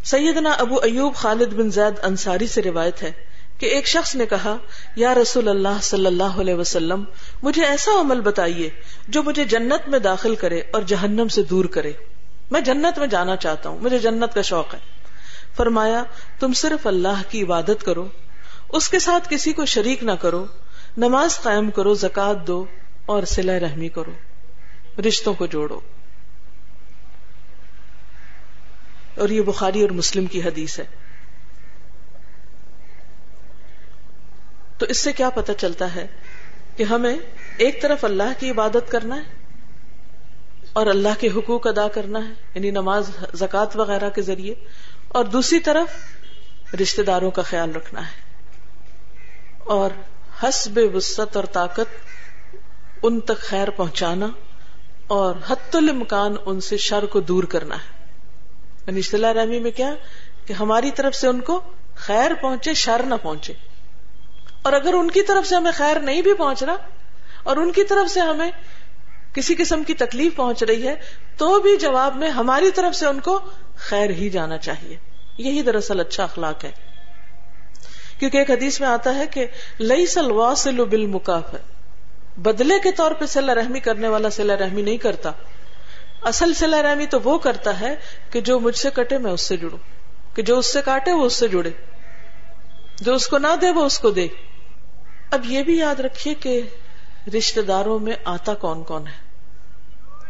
[0.03, 3.11] سیدنا ابو ایوب خالد بن زید انصاری سے روایت ہے
[3.57, 4.57] کہ ایک شخص نے کہا،
[4.95, 7.03] یا رسول اللہ صلی اللہ علیہ وسلم،
[7.43, 8.69] مجھے ایسا عمل بتائیے
[9.07, 11.91] جو مجھے جنت میں داخل کرے اور جہنم سے دور کرے۔
[12.51, 14.79] میں جنت میں جانا چاہتا ہوں، مجھے جنت کا شوق ہے۔
[15.57, 16.03] فرمایا،
[16.39, 18.07] تم صرف اللہ کی عبادت کرو،
[18.69, 20.45] اس کے ساتھ کسی کو شریک نہ کرو،
[20.97, 22.65] نماز قائم کرو زکات دو
[23.05, 24.11] اور سلا رحمی کرو۔
[25.07, 25.79] رشتوں کو جوڑو۔
[29.21, 30.85] اور یہ بخاری اور مسلم کی حدیث ہے۔
[34.77, 36.07] تو اس سے کیا پتا چلتا ہے
[36.75, 37.17] کہ ہمیں
[37.57, 39.39] ایک طرف اللہ کی عبادت کرنا ہے
[40.73, 44.53] اور اللہ کے حقوق ادا کرنا ہے یعنی نماز زکات وغیرہ کے ذریعے،
[45.07, 48.19] اور دوسری طرف رشتے داروں کا خیال رکھنا ہے۔
[49.59, 49.91] اور
[50.43, 51.97] حسب وسط اور طاقت
[53.03, 54.27] ان تک خیر پہنچانا
[55.07, 58.00] اور حت المکان ان سے شر کو دور کرنا ہے۔
[58.87, 59.95] یعنی صلاح رحمی میں کیا؟
[60.45, 61.61] کہ ہماری طرف سے ان کو
[61.95, 63.53] خیر پہنچے، شر نہ پہنچے۔
[64.61, 66.75] اور اگر ان کی طرف سے ہمیں خیر نہیں بھی پہنچ رہا
[67.43, 68.51] اور ان کی طرف سے ہمیں
[69.33, 70.95] کسی قسم کی تکلیف پہنچ رہی ہے،
[71.37, 73.39] تو بھی جواب میں ہماری طرف سے ان کو
[73.75, 74.97] خیر ہی جانا چاہیے۔
[75.37, 76.71] یہی دراصل اچھا اخلاق ہے۔
[78.19, 79.47] کیونکہ ایک حدیث میں آتا ہے کہ
[79.79, 81.55] لئی سلوا سلو بل مکاف
[82.37, 85.31] بدلے کے طور پہ سلا رحمی کرنے والا سلا رحمی نہیں کرتا۔
[86.21, 87.95] اصل سلا رحمی تو وہ کرتا ہے
[88.29, 89.77] کہ جو مجھ سے کٹے میں اس سے جڑوں،
[90.35, 91.69] کہ جو اس سے کاٹے وہ اس سے جڑے۔
[93.01, 94.27] جو اس کو نہ دے وہ اس کو دے۔
[95.31, 96.61] اب یہ بھی یاد رکھیے کہ
[97.37, 99.31] رشتے داروں میں آتا کون کون ہے۔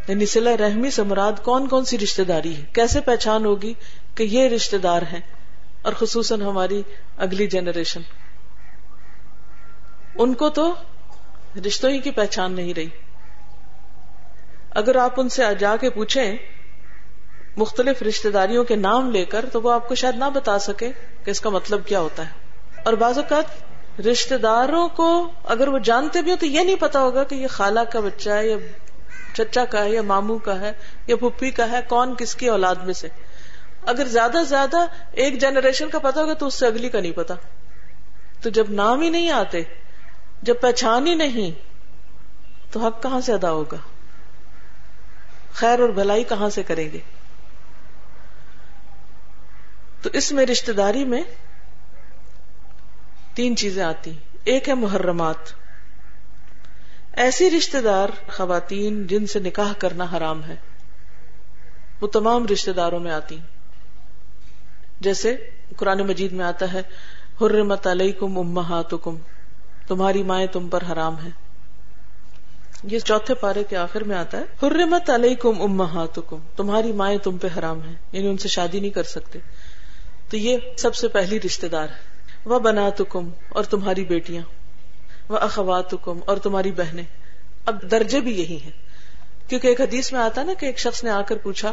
[0.08, 3.74] یعنی سلا رحمی سے مراد کون کون سی رشتے داری ہے؟ کیسے پہچان ہوگی
[4.16, 5.22] کہ یہ رشتے دار ہیں؟
[5.82, 6.82] اور خصوصاً ہماری
[7.18, 8.02] اگلی جنریشن۔
[10.16, 10.74] ان کو تو
[11.68, 12.90] رشتوں ہی کی پہچان نہیں رہی۔
[14.72, 16.38] اگر آپ ان سے جا کے پوچھیں
[17.58, 20.92] مختلف رشتے داریوں کے نام لے کر، تو وہ آپ کو شاید نہ بتا سکے
[21.24, 22.32] کہ اس کا مطلب کیا ہوتا ہے۔
[22.84, 23.46] اور بعض اوقات
[24.02, 27.48] رشتے داروں کو اگر وہ جانتے بھی ہو تو یہ نہیں پتا ہوگا کہ یہ
[27.48, 28.58] خالہ کا بچہ ہے، یا
[29.34, 30.72] چچا کا ہے، یا ماموں کا ہے،
[31.08, 33.08] یا پھپھی کا ہے، کون کس کی اولاد میں سے۔
[33.86, 34.78] اگر زیادہ سے زیادہ
[35.12, 37.34] ایک جنریشن کا پتا ہوگا تو اس سے اگلی کا نہیں پتا۔
[38.42, 39.62] تو جب نام ہی نہیں آتے،
[40.42, 41.52] جب پہچان ہی نہیں،
[42.72, 43.78] تو حق کہاں سے ادا ہوگا؟
[45.54, 47.00] خیر اور بھلائی کہاں سے کریں گے؟
[50.02, 51.24] تو اس میں رشتے داری میں
[53.34, 54.12] تین چیزیں آتی
[54.44, 55.62] ایک ہے محرمات۔
[57.14, 60.56] ایسی رشتے دار خواتین جن سے نکاح کرنا حرام ہے،
[62.02, 63.40] وہ تمام رشتے داروں میں آتی
[65.00, 65.36] جیسے
[65.76, 66.82] قرآن مجید میں آتا ہے،
[67.42, 69.18] حرمت علیکم امہاتکم،
[69.88, 71.41] تمہاری مائیں تم پر حرام ہے
[72.84, 77.48] یہ چوتھے پارے کے آخر میں آتا ہے، حرمت علیکم امہاتکم، تمہاری مائیں تم پہ
[77.60, 79.40] حرام ہیں یعنی ان سے شادی نہیں کر سکتے۔
[80.30, 82.12] تو یہ سب سے پہلی رشتے دار ہے۔
[82.46, 84.44] وہ بناتکم اور تمہاری بیٹیاں،
[85.30, 87.04] وہ اخواتکم اور تمہاری بہنیں۔
[87.66, 88.72] اب درجے بھی یہی ہیں۔
[89.48, 91.72] کیونکہ ایک حدیث میں آتا نا کہ ایک شخص نے آ کر پوچھا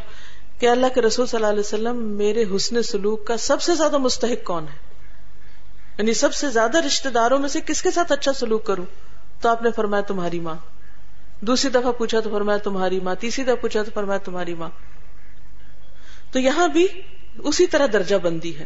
[0.59, 3.99] کہ اللہ کے رسول صلی اللہ علیہ وسلم، میرے حسن سلوک کا سب سے زیادہ
[3.99, 4.79] مستحق کون ہے؟
[5.99, 8.85] یعنی سب سے زیادہ رشتے داروں میں سے کس کے ساتھ اچھا سلوک کروں؟
[9.41, 10.57] تو آپ نے فرمایا تمہاری ماں۔
[11.41, 14.69] دوسری دفعہ پوچھا تو فرمایا تمہاری ماں، تیسری دفعہ پوچھا تو فرمایا تمہاری ماں۔
[16.31, 16.87] تو یہاں بھی
[17.39, 18.65] اسی طرح درجہ بندی ہے۔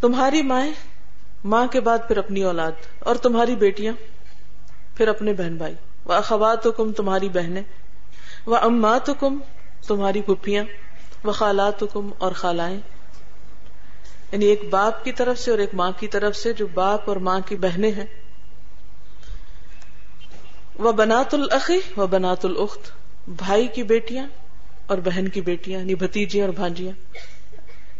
[0.00, 0.72] تمہاری مائیں
[1.44, 3.92] ماں کے بعد پھر اپنی اولاد اور تمہاری بیٹیاں،
[4.96, 7.62] پھر اپنے بہن بھائی۔ وہ اخوات حکم تمہاری بہنیں،
[8.46, 9.38] وہ امات حکم
[9.86, 10.64] تمہاری پھپھیاں،
[11.24, 12.80] وہ خالات حکم اور خالائیں۔
[14.32, 17.16] یعنی ایک باپ کی طرف سے اور ایک ماں کی طرف سے جو باپ اور
[17.16, 18.06] ماں کی بہنیں ہیں۔
[20.82, 22.90] وہ بنات العقی و بنات الخت
[23.28, 24.26] بھائی کی بیٹیاں
[24.86, 26.92] اور بہن کی بیٹیاں یعنی بھتیجیاں اور بھانجیاں۔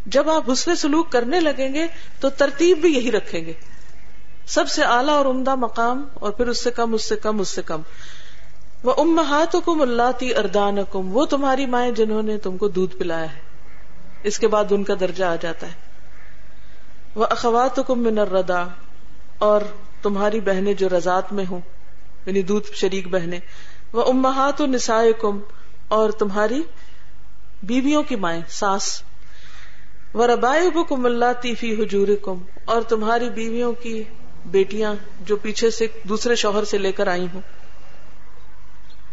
[0.06, 1.86] جب آپ حسن سلوک کرنے لگیں گے
[2.20, 3.52] تو ترتیب بھی یہی رکھیں گے۔
[4.46, 7.48] سب سے اعلیٰ اور عمدہ مقام اور پھر اس سے کم، اس سے کم، اس
[7.48, 7.80] سے کم۔
[8.82, 12.96] وہ امہات کم اللہ تی اردان کم وہ تمہاری مائیں جنہوں نے تم کو دودھ
[12.96, 13.40] پلایا ہے۔
[14.22, 15.72] اس کے بعد ان کا درجہ آ جاتا ہے۔
[17.14, 18.64] وہ اخوات کم من الردا
[19.38, 19.60] اور
[20.02, 21.60] تمہاری بہنیں جو رضات میں ہوں۔
[22.26, 23.40] یعنی دودھ شریک بہنیں،
[23.92, 25.38] وہ امہات و نسائے کم
[25.88, 26.62] اور تمہاری
[27.62, 29.02] بیویوں کی مائیں، ساس۔
[30.14, 34.04] وہ ربائے کم اللہ تیفی حجور کم اور تمہاری بیویوں کی
[34.46, 37.40] بیٹیاں جو پیچھے سے دوسرے شوہر سے لے کر آئی ہوں۔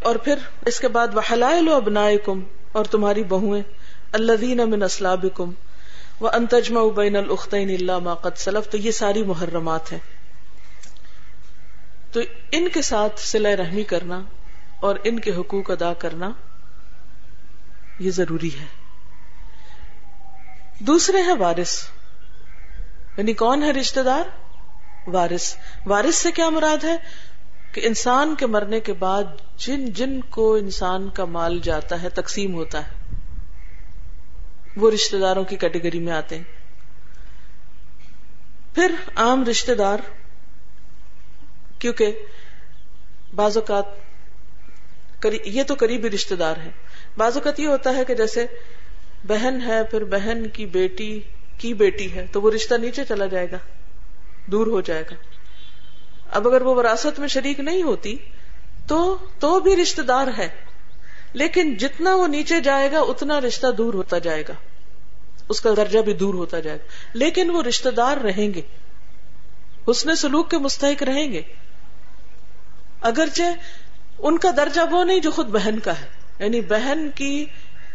[0.03, 3.61] اور پھر اس کے بعد وہ حلائل ابنائے کم اور تمہاری بہویں
[4.11, 5.51] اللہ دین امن اسلاب کم
[6.19, 9.99] وہ انتجما بین الختین اللہ ماقت سلف تو یہ ساری محرمات ہیں۔
[12.11, 12.19] تو
[12.51, 14.21] ان کے ساتھ سلا رحمی کرنا
[14.79, 16.31] اور ان کے حقوق ادا کرنا
[17.99, 18.65] یہ ضروری ہے۔
[20.79, 21.89] دوسرے ہیں وارث۔
[23.17, 24.23] یعنی کون ہے رشتے دار؟
[25.07, 26.97] وارث۔ وارث سے کیا مراد ہے؟
[27.71, 29.23] کہ انسان کے مرنے کے بعد
[29.57, 33.15] جن جن کو انسان کا مال جاتا ہے، تقسیم ہوتا ہے،
[34.75, 36.43] وہ رشتے داروں کی کیٹیگری میں آتے ہیں۔
[38.75, 39.99] پھر عام رشتے دار
[41.79, 42.11] کیونکہ
[43.35, 43.85] بعض اوقات
[45.45, 46.71] یہ تو قریبی رشتے دار ہے
[47.17, 48.45] بعض اوقات یہ ہوتا ہے کہ جیسے
[49.23, 51.19] بہن ہے، پھر بہن کی بیٹی
[51.57, 53.57] کی بیٹی ہے، تو وہ رشتہ نیچے چلا جائے گا،
[54.45, 55.15] دور ہو جائے گا۔
[56.31, 58.17] اب اگر وہ وراثت میں شریک نہیں ہوتی،
[58.87, 60.49] تو تو بھی رشتے دار ہے۔
[61.33, 64.53] لیکن جتنا وہ نیچے جائے گا، اتنا رشتہ دور ہوتا جائے گا۔
[65.49, 68.61] اس کا درجہ بھی دور ہوتا جائے گا۔ لیکن وہ رشتے دار رہیں گے۔
[69.91, 71.41] حسن سلوک کے مستحق رہیں گے۔
[73.01, 73.43] اگرچہ
[74.19, 76.07] ان کا درجہ وہ نہیں جو خود بہن کا ہے۔
[76.39, 77.45] یعنی بہن کی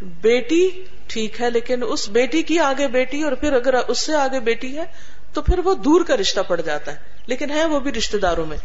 [0.03, 0.69] بیٹی
[1.07, 4.79] ٹھیک ہے، لیکن اس بیٹی کی آگے بیٹی اور پھر اگر اس سے آگے بیٹی
[4.79, 4.85] ہے
[5.33, 8.47] تو پھر وہ دور کا رشتہ پڑ جاتا ہے۔ لیکن ہے وہ بھی رشتے داروں
[8.47, 8.57] میں۔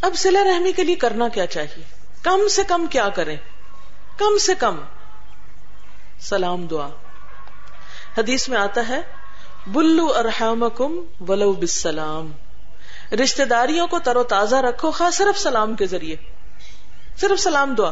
[0.00, 1.82] اب سلا رحمی کے لیے کرنا کیا چاہیے؟
[2.22, 3.36] کم سے کم کیا کریں؟
[4.18, 4.76] کم سے کم۔
[6.20, 6.88] سلام دعا۔
[8.18, 9.00] حدیث میں آتا ہے
[9.66, 12.32] بلو ارحم کم ولو بسلام
[13.22, 16.16] رشتے داریوں کو تر و تازہ رکھو خاص صرف سلام کے ذریعے۔
[17.20, 17.90] صرف سلام دعا۔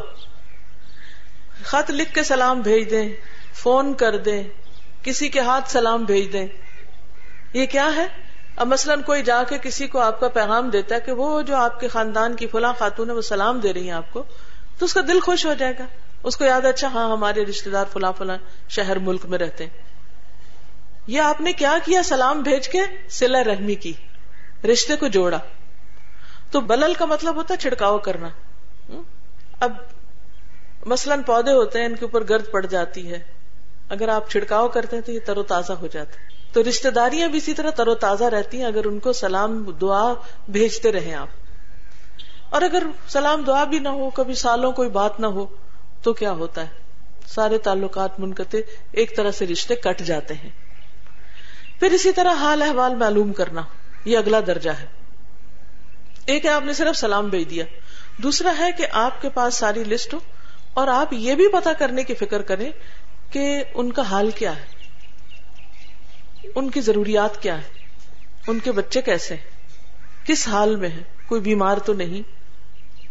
[1.63, 3.13] خط لکھ کے سلام بھیج دیں،
[3.55, 4.45] فون کر دیں،
[5.03, 6.47] کسی کے ہاتھ سلام بھیج دیں۔
[7.53, 8.07] یہ کیا ہے؟
[8.57, 11.57] اب مثلاً کوئی جا کے کسی کو آپ کا پیغام دیتا ہے کہ وہ جو
[11.57, 14.23] آپ کے خاندان کی فلاں خاتون ہے، وہ سلام دے رہی ہیں آپ کو،
[14.79, 15.87] تو اس کا دل خوش ہو جائے گا۔
[16.23, 19.71] اس کو یاد اچھا ہاں ہمارے رشتے دار فلاں فلاں شہر ملک میں رہتے ہیں۔
[21.07, 22.81] یہ آپ نے کیا کیا؟ سلام بھیج کے
[23.11, 23.93] سلا رحمی کی۔
[24.65, 25.39] رشتے کو جوڑا۔
[26.51, 28.29] تو بلل کا مطلب ہوتا ہے چھڑکاؤ کرنا۔
[29.61, 29.73] اب
[30.87, 33.19] مثلاً پودے ہوتے ہیں، ان کے اوپر گرد پڑ جاتی ہے۔
[33.89, 36.91] اگر آپ چھڑکاؤ کرتے ہیں تو یہ تر و تازہ ہو جاتا ہے۔ تو رشتے
[36.91, 40.15] داریاں بھی اسی طرح تر و تازہ رہتی ہیں، اگر ان کو سلام، دعا
[40.49, 41.29] بھیجتے رہیں آپ۔
[42.51, 45.47] اور اگر سلام، دعا بھی نہ ہو، کبھی سالوں کوئی بات نہ ہو،
[46.03, 46.69] تو کیا ہوتا ہے؟
[47.27, 48.59] سارے تعلقات منقطع،
[48.93, 50.51] ایک طرح سے رشتے کٹ جاتے ہیں۔
[51.81, 53.63] پھر اسی طرح حال احوال معلوم کرنا۔
[54.05, 54.87] یہ اگلا درجہ ہے۔
[56.27, 57.65] ایک ہے آپ نے صرف سلام بھیج دیا۔
[58.17, 60.19] دوسرا ہے کہ آپ کے پاس ساری لسٹ ہو
[60.75, 62.73] اور آپ یہ بھی پتا کرنے کی فکر کریں
[63.31, 64.65] کہ ان کا حال کیا ہے۔
[66.55, 67.69] ان کی ضروریات کیا ہے
[68.47, 69.37] ان کے بچے کیسے
[70.25, 72.23] کس حال میں ہے کوئی بیمار تو نہیں،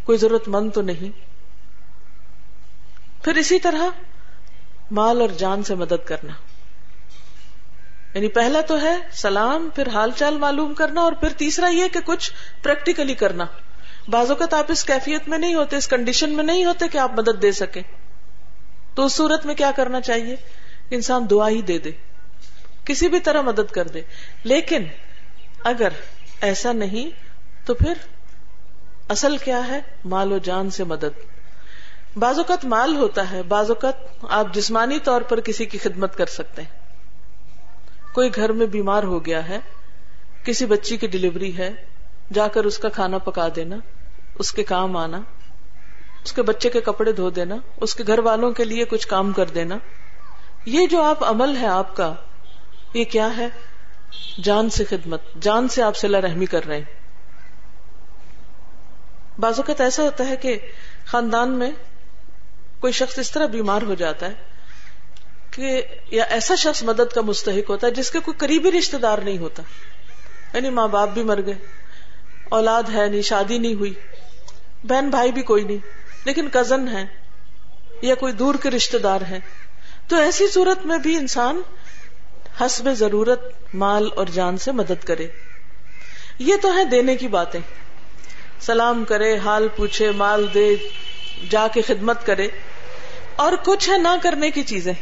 [0.06, 1.26] کوئی ضرورت مند تو نہیں۔
[3.24, 3.84] پھر اسی طرح
[4.90, 6.32] مال اور جان سے مدد کرنا۔
[8.14, 12.00] یعنی پہلا تو ہے سلام، پھر حال چال معلوم کرنا اور پھر تیسرا یہ کہ
[12.04, 13.44] کچھ پریکٹیکلی کرنا۔
[14.08, 17.12] بعض اوقات آپ اس کیفیت میں نہیں ہوتے، اس کنڈیشن میں نہیں ہوتے کہ آپ
[17.12, 17.82] مدد دے سکیں۔
[18.94, 20.36] تو اس صورت میں کیا کرنا چاہیے؟
[20.90, 21.90] انسان دعا ہی دے دے،
[22.84, 24.02] کسی بھی طرح مدد کر دے۔
[24.44, 24.84] لیکن
[25.64, 25.88] اگر
[26.40, 27.10] ایسا نہیں،
[27.66, 27.94] تو پھر
[29.08, 31.20] اصل کیا ہے؟ مال و جان سے مدد۔
[32.16, 33.94] بعض اوقات مال ہوتا ہے، بعض اوقات
[34.28, 36.81] آپ جسمانی طور پر کسی کی خدمت کر سکتے ہیں۔
[38.12, 39.58] کوئی گھر میں بیمار ہو گیا ہے،
[40.44, 41.70] کسی بچی کی ڈلیوری ہے،
[42.32, 43.76] جا کر اس کا کھانا پکا دینا،
[44.34, 45.20] اس کے کام آنا،
[46.24, 49.32] اس کے بچے کے کپڑے دھو دینا، اس کے گھر والوں کے لیے کچھ کام
[49.32, 49.78] کر دینا۔
[50.66, 52.14] یہ جو آپ عمل ہے آپ کا،
[52.94, 53.48] یہ کیا ہے؟
[54.42, 56.84] جان سے خدمت، جان سے آپ صلاح رحمی کر رہے ہیں۔
[59.38, 60.58] بعض اوقات ایسا ہوتا ہے کہ
[61.06, 61.70] خاندان میں
[62.80, 64.51] کوئی شخص اس طرح بیمار ہو جاتا ہے
[65.52, 69.18] کہ یا ایسا شخص مدد کا مستحق ہوتا ہے جس کے کوئی قریبی رشتے دار
[69.18, 69.62] نہیں ہوتا۔
[70.54, 71.54] یعنی ماں باپ بھی مر گئے،
[72.44, 73.94] اولاد ہے نہیں، شادی نہیں ہوئی،
[74.84, 75.78] بہن بھائی بھی کوئی نہیں،
[76.24, 77.04] لیکن کزن ہے
[78.02, 79.40] یا کوئی دور کے رشتے دار ہے
[80.08, 81.62] تو ایسی صورت میں بھی انسان
[82.60, 85.26] حسب ضرورت، مال اور جان سے مدد کرے۔
[86.38, 87.60] یہ تو ہے دینے کی باتیں۔
[88.60, 90.76] سلام کرے، حال پوچھے، مال دے،
[91.50, 92.48] جا کے خدمت کرے۔
[93.36, 94.92] اور کچھ ہے نہ کرنے کی چیزیں۔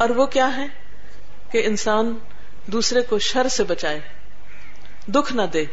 [0.00, 0.66] اور وہ کیا ہے
[1.50, 2.18] کہ انسان
[2.66, 4.00] دوسرے کو شر سے بچائے،
[5.06, 5.64] دکھ نہ دے،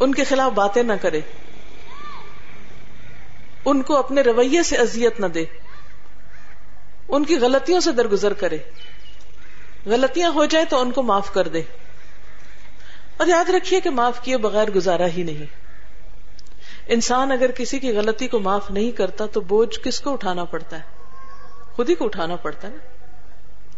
[0.00, 1.20] ان کے خلاف باتیں نہ کرے،
[3.64, 5.44] ان کو اپنے رویے سے اذیت نہ دے،
[7.08, 8.58] ان کی غلطیوں سے درگزر کرے۔
[9.86, 11.62] غلطیاں ہو جائے تو ان کو معاف کر دے۔
[13.16, 15.46] اور یاد رکھیے کہ معاف کیے بغیر گزارا ہی نہیں۔
[16.86, 20.76] انسان اگر کسی کی غلطی کو معاف نہیں کرتا تو بوجھ کس کو اٹھانا پڑتا
[20.76, 20.93] ہے؟
[21.74, 22.72] خود ہی کو اٹھانا پڑتا ہے۔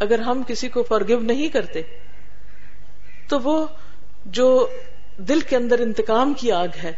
[0.01, 1.83] اگر ہم کسی کو فرگیو نہیں کرتے،
[3.29, 3.67] تو وہ
[4.25, 4.69] جو
[5.17, 6.93] دل کے اندر انتقام کی آگ ہے،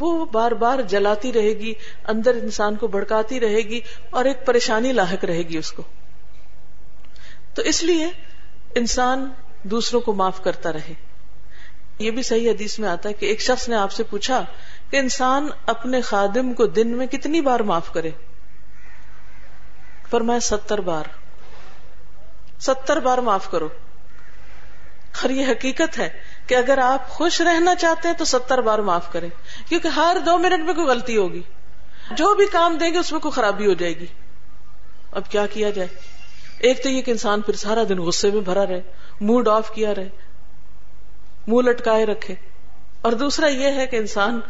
[0.00, 1.74] وہ بار بار جلاتی رہے گی،
[2.08, 3.80] اندر انسان کو بڑکاتی رہے گی
[4.10, 5.82] اور ایک پریشانی لاحق رہے گی اس کو۔
[7.54, 8.10] تو اس لیے
[8.74, 9.30] انسان
[9.62, 10.94] دوسروں کو معاف کرتا رہے۔
[11.98, 14.44] یہ بھی صحیح حدیث میں آتا ہے کہ ایک شخص نے آپ سے پوچھا
[14.90, 18.10] کہ انسان اپنے خادم کو دن میں کتنی بار معاف کرے؟
[20.12, 21.04] فرمایا ستر بار
[22.60, 23.68] ستر بار معاف کرو۔
[25.22, 26.08] اور یہ حقیقت ہے
[26.46, 29.30] کہ اگر آپ خوش رہنا چاہتے ہیں تو ستر بار معاف کریں،
[29.68, 31.42] کیونکہ ہر دو منٹ میں کوئی غلطی ہوگی۔
[32.10, 34.06] جو بھی کام دیں گے اس میں کوئی خرابی ہو جائے گی۔
[35.12, 35.88] اب کیا کیا جائے؟
[36.58, 38.80] ایک تو یہ کہ انسان پھر سارا دن غصے میں بھرا رہے
[39.20, 40.08] موڈ آف کیا رہے،
[41.46, 42.34] منہ لٹکائے رکھے۔
[43.02, 44.40] اور دوسرا یہ ہے کہ انسان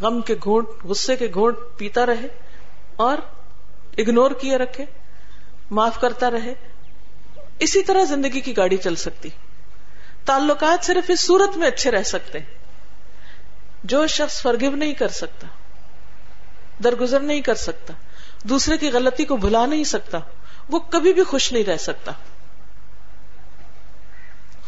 [0.00, 2.26] غم کے گھونٹ، غصے کے گھونٹ پیتا رہے
[2.96, 3.16] اور
[3.98, 4.84] اگنور کیے رکھے،
[5.70, 6.54] معاف کرتا رہے،
[7.58, 9.28] اسی طرح زندگی کی گاڑی چل سکتی۔
[10.24, 12.38] تعلقات صرف اس صورت میں اچھے رہ سکتے۔
[13.84, 15.46] جو شخص فرگیو نہیں کر سکتا،
[16.84, 17.92] درگزر نہیں کر سکتا،
[18.42, 20.18] دوسرے کی غلطی کو بھلا نہیں سکتا،
[20.68, 22.12] وہ کبھی بھی خوش نہیں رہ سکتا۔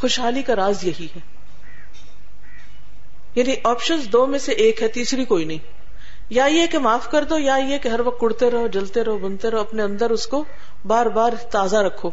[0.00, 1.20] خوشحالی کا راز یہی ہے۔
[3.34, 5.75] یعنی آپشن دو میں سے ایک ہے، تیسری کوئی نہیں۔
[6.30, 9.18] یا یہ کہ معاف کر دو، یا یہ کہ ہر وقت کڑتے رہو، جلتے رہو،
[9.18, 10.44] بنتے رہو، اپنے اندر اس کو
[10.84, 12.10] بار بار تازہ رکھو۔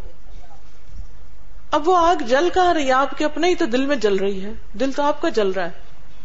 [1.72, 4.16] اب وہ آگ جل کہاں رہی ہے؟ آپ کے اپنے ہی تو دل میں جل
[4.16, 5.72] رہی ہے۔ دل تو آپ کا جل رہا ہے۔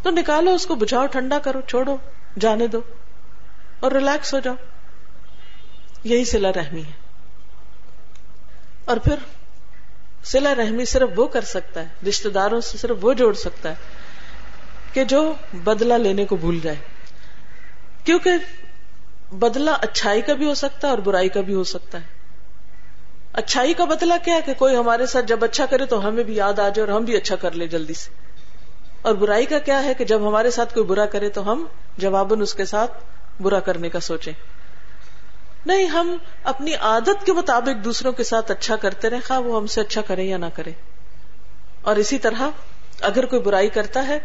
[0.03, 1.97] تو نکالو اس کو بجھاؤ ٹھنڈا کرو، چھوڑو،
[2.39, 2.81] جانے دو۔
[3.81, 4.55] اور ریلیکس ہو جاؤ۔
[6.05, 6.93] یہی سلا رحمی ہے۔
[8.85, 9.15] اور پھر
[10.25, 13.75] سلا رحمی صرف وہ کر سکتا ہے رشتے داروں سے صرف وہ جوڑ سکتا ہے
[14.93, 16.98] کہ جو بدلہ لینے کو بھول جائے۔
[18.05, 18.31] کیونکہ
[19.35, 22.07] بدلہ اچھائی کا بھی ہو سکتا ہے اور برائی کا بھی ہو سکتا ہے۔
[23.33, 26.37] اچھائی کا بدلہ کیا ہے کہ کوئی ہمارے ساتھ جب اچھا کرے تو ہمیں بھی
[26.37, 28.11] یاد آ جائے اور ہم بھی اچھا کر لیں جلدی سے۔
[29.03, 32.41] اور برائی کا کیا ہے کہ جب ہمارے ساتھ کوئی برا کرے تو ہم جواباً
[32.41, 32.93] اس کے ساتھ
[33.43, 34.33] برا کرنے کا سوچیں۔
[35.67, 39.67] نہیں، ہم اپنی عادت کے مطابق دوسروں کے ساتھ اچھا کرتے رہے خواہ وہ ہم
[39.67, 40.73] سے اچھا کرے یا نہ کرے
[41.83, 42.43] اور اسی طرح
[43.01, 44.19] اگر کوئی برائی کرتا ہے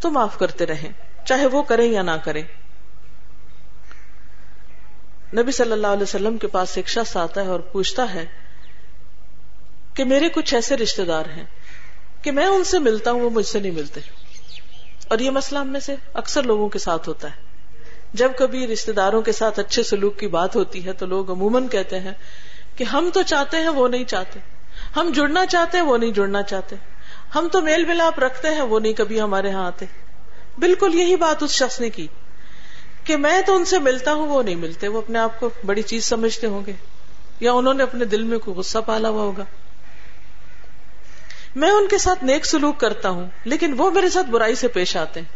[0.00, 0.92] تو معاف کرتے رہیں،
[1.24, 2.42] چاہے وہ کرے یا نہ کرے
[5.36, 8.24] نبی صلی اللہ علیہ وسلم کے پاس ایک شخص آتا ہے اور پوچھتا ہے
[9.94, 11.44] کہ میرے کچھ ایسے رشتے دار ہیں
[12.22, 14.00] کہ میں ان سے ملتا ہوں، وہ مجھ سے نہیں ملتے۔
[15.08, 17.36] اور یہ مسئلہ ہم میں سے اکثر لوگوں کے ساتھ ہوتا ہے۔
[18.14, 21.68] جب کبھی رشتے داروں کے ساتھ اچھے سلوک کی بات ہوتی ہے تو لوگ عموماً
[21.68, 22.12] کہتے ہیں
[22.76, 24.38] کہ ہم تو چاہتے ہیں وہ نہیں چاہتے۔
[24.96, 26.76] ہم جڑنا چاہتے ہیں وہ نہیں جڑنا چاہتے۔
[27.34, 29.86] ہم تو میل ملاپ رکھتے ہیں وہ نہیں کبھی ہمارے ہاں آتے۔
[30.58, 32.06] بالکل یہی بات اس شخص نے کی۔
[33.04, 35.82] کہ میں تو ان سے ملتا ہوں، وہ نہیں ملتے۔ وہ اپنے آپ کو بڑی
[35.82, 36.72] چیز سمجھتے ہوں گے۔
[37.40, 39.44] یا انہوں نے اپنے دل میں کوئی غصہ پالا ہوا ہوگا۔
[41.54, 44.96] میں ان کے ساتھ نیک سلوک کرتا ہوں، لیکن وہ میرے ساتھ برائی سے پیش
[44.96, 45.26] آتے ہیں۔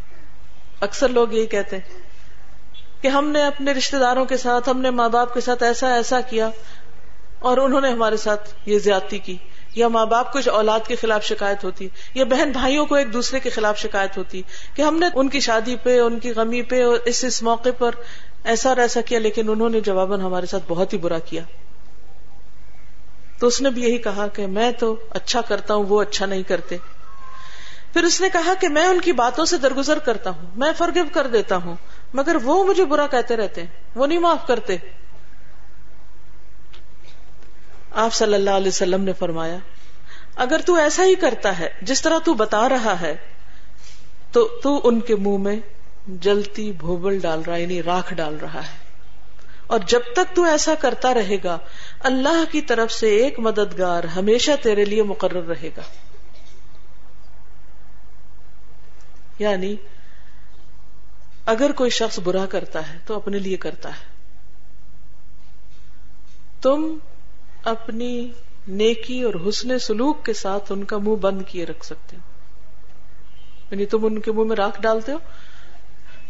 [0.80, 1.98] اکثر لوگ یہی کہتے ہیں
[3.02, 5.94] کہ ہم نے اپنے رشتے داروں کے ساتھ، ہم نے ماں باپ کے ساتھ ایسا
[5.94, 6.50] ایسا کیا
[7.38, 9.36] اور انہوں نے ہمارے ساتھ یہ زیادتی کی۔
[9.74, 13.40] یا ماں باپ کو اولاد کے خلاف شکایت ہوتی، یا بہن بھائیوں کو ایک دوسرے
[13.40, 14.42] کے خلاف شکایت ہوتی،
[14.74, 17.68] کہ ہم نے ان کی شادی پہ، ان کی غمی پہ اور اس اس موقع
[17.78, 17.90] پر
[18.44, 21.42] ایسا اور ایسا کیا، لیکن انہوں نے جواباً ہمارے ساتھ بہت ہی برا کیا۔
[23.38, 26.42] تو اس نے بھی یہی کہا کہ میں تو اچھا کرتا ہوں، وہ اچھا نہیں
[26.42, 26.76] کرتے۔
[27.92, 31.04] پھر اس نے کہا کہ میں ان کی باتوں سے درگزر کرتا ہوں، میں فرگو
[31.12, 31.76] کر دیتا ہوں،
[32.14, 34.76] مگر وہ مجھے برا کہتے رہتے ہیں وہ نہیں معاف کرتے۔
[37.94, 39.56] آپ صلی اللہ علیہ وسلم نے فرمایا،
[40.36, 43.16] اگر تو ایسا ہی کرتا ہے، جس طرح تو بتا رہا ہے،
[44.32, 45.56] تو تو ان کے منہ میں
[46.06, 48.84] جلتی بھوبل ڈال رہا یعنی راکھ ڈال رہا ہے۔
[49.66, 51.58] اور جب تک تو ایسا کرتا رہے گا،
[52.00, 55.82] اللہ کی طرف سے ایک مددگار ہمیشہ تیرے لیے مقرر رہے گا۔
[59.38, 59.76] یعنی
[61.46, 64.14] اگر کوئی شخص برا کرتا ہے، تو اپنے لیے کرتا ہے۔
[66.60, 66.98] تم
[67.64, 68.30] اپنی
[68.68, 72.22] نیکی اور حسن سلوک کے ساتھ ان کا منہ بند کیے رکھ سکتے ہو۔
[73.70, 75.18] یعنی تم ان کے منہ میں راکھ ڈالتے ہو۔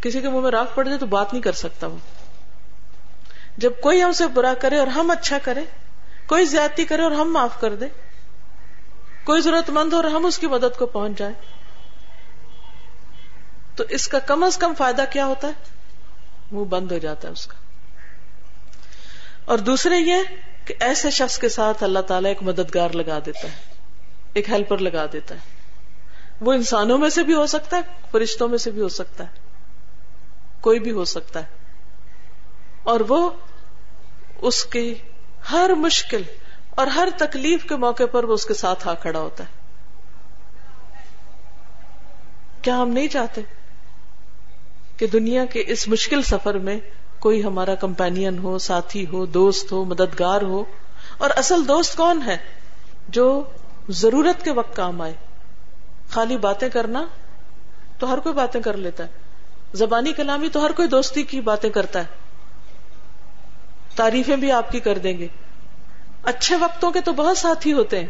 [0.00, 1.96] کسی کے منہ میں راکھ پڑ جائے تو بات نہیں کر سکتا وہ۔
[3.56, 5.60] جب کوئی ہم سے برا کرے اور ہم اچھا کرے،
[6.26, 7.86] کوئی زیادتی کرے اور ہم معاف کر دے،
[9.24, 11.32] کوئی ضرورت مند ہو اور ہم اس کی مدد کو پہنچ جائے
[13.74, 15.52] تو اس کا کم از کم فائدہ کیا ہوتا ہے؟
[16.52, 17.56] منہ بند ہو جاتا ہے اس کا۔
[19.44, 20.16] اور دوسرے یہ
[20.64, 23.56] کہ ایسے شخص کے ساتھ اللہ تعالیٰ ایک مددگار لگا دیتا ہے،
[24.32, 25.40] ایک ہیلپر لگا دیتا ہے۔
[26.40, 29.28] وہ انسانوں میں سے بھی ہو سکتا ہے، فرشتوں میں سے بھی ہو سکتا ہے۔
[30.60, 31.44] کوئی بھی ہو سکتا ہے۔
[32.82, 33.30] اور وہ
[34.38, 34.94] اس کی
[35.52, 36.22] ہر مشکل
[36.70, 39.64] اور ہر تکلیف کے موقع پر وہ اس کے ساتھ آ کھڑا ہوتا ہے۔
[42.62, 43.40] کیا ہم نہیں چاہتے
[44.96, 46.80] کہ دنیا کے اس مشکل سفر میں
[47.24, 50.64] کوئی ہمارا کمپینین ہو، ساتھی ہو، دوست ہو، مددگار ہو،
[51.18, 52.36] اور اصل دوست کون ہے
[53.08, 53.44] جو
[53.88, 55.12] ضرورت کے وقت کام آئے؟
[56.10, 57.04] خالی باتیں کرنا
[57.98, 59.08] تو ہر کوئی باتیں کر لیتا ہے۔
[59.72, 62.04] زبانی کلامی تو ہر کوئی دوستی کی باتیں کرتا ہے۔
[63.96, 65.28] تعریفیں بھی آپ کی کر دیں گے۔
[66.22, 68.06] اچھے وقتوں کے تو بہت ساتھی ہوتے ہیں۔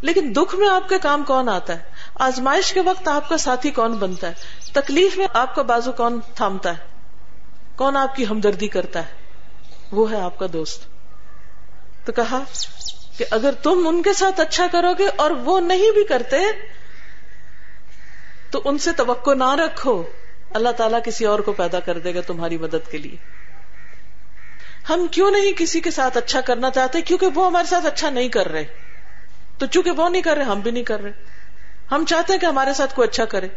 [0.00, 1.82] لیکن دکھ میں آپ کے کام کون آتا ہے؟
[2.14, 4.34] آزمائش کے وقت آپ کا ساتھی کون بنتا ہے؟
[4.72, 6.89] تکلیف میں آپ کا بازو کون تھامتا ہے؟
[7.80, 9.10] کون آپ کی ہمدردی کرتا ہے؟
[9.92, 10.86] وہ ہے آپ کا دوست۔
[12.04, 12.42] تو کہا
[13.18, 16.36] کہ اگر تم ان کے ساتھ اچھا کرو گے اور وہ نہیں بھی کرتے،
[18.50, 20.02] تو ان سے توقع نہ رکھو۔
[20.50, 23.16] اللہ تعالیٰ کسی اور کو پیدا کر دے گا تمہاری مدد کے لیے۔
[24.88, 28.28] ہم کیوں نہیں کسی کے ساتھ اچھا کرنا چاہتے؟ کیونکہ وہ ہمارے ساتھ اچھا نہیں
[28.28, 28.64] کر رہے۔
[29.58, 31.12] تو چونکہ وہ نہیں کر رہے، ہم بھی نہیں کر رہے۔
[31.92, 33.48] ہم چاہتے ہیں کہ ہمارے ساتھ کوئی اچھا کرے۔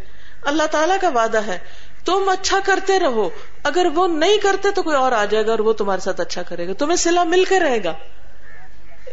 [0.42, 1.58] اللہ تعالیٰ کا وعدہ ہے
[2.06, 3.30] تم اچھا کرتے رہو۔
[3.64, 6.44] اگر وہ نہیں کرتے تو کوئی اور آ جائے گا اور وہ تمہارے ساتھ اچھا
[6.44, 7.94] کرے گا۔ تمہیں سلا مل کے رہے گا۔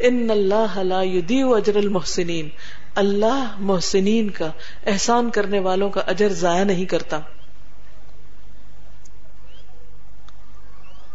[0.01, 2.49] ان اللہ اجر المحسنین۔
[2.95, 4.51] اللہ محسنین کا
[4.87, 7.21] احسان کرنے والوں کا اجر ضائع نہیں کرتا۔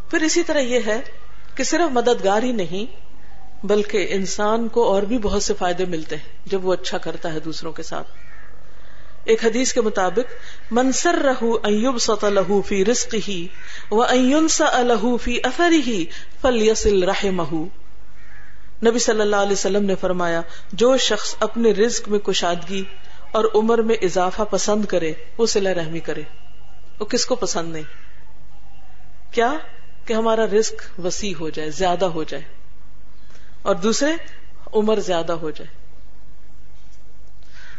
[0.10, 1.02] پھر اسی طرح یہ ہے
[1.56, 2.96] کہ صرف مددگار ہی نہیں،
[3.66, 7.40] بلکہ انسان کو اور بھی بہت سے فائدے ملتے ہیں جب وہ اچھا کرتا ہے
[7.40, 8.25] دوسروں کے ساتھ۔
[9.26, 10.34] ایک حدیث کے مطابق
[10.72, 13.48] منسر رہو ایوب سط لہو فی رسق ہی
[13.92, 16.06] و الہ فی اثر ہی
[16.42, 17.06] فل یسل
[18.86, 20.42] نبی صلی اللہ علیہ وسلم نے فرمایا،
[20.74, 22.84] جو شخص اپنے رزق میں کشادگی
[23.32, 26.22] اور عمر میں اضافہ پسند کرے، وہ سلا رحمی کرے۔
[27.00, 27.84] وہ کس کو پسند نہیں؟
[29.32, 29.54] کیا؟
[30.06, 32.44] کہ ہمارا رزق وسیع ہو جائے، زیادہ ہو جائے۔
[33.62, 34.12] اور دوسرے،
[34.74, 35.85] عمر زیادہ ہو جائے۔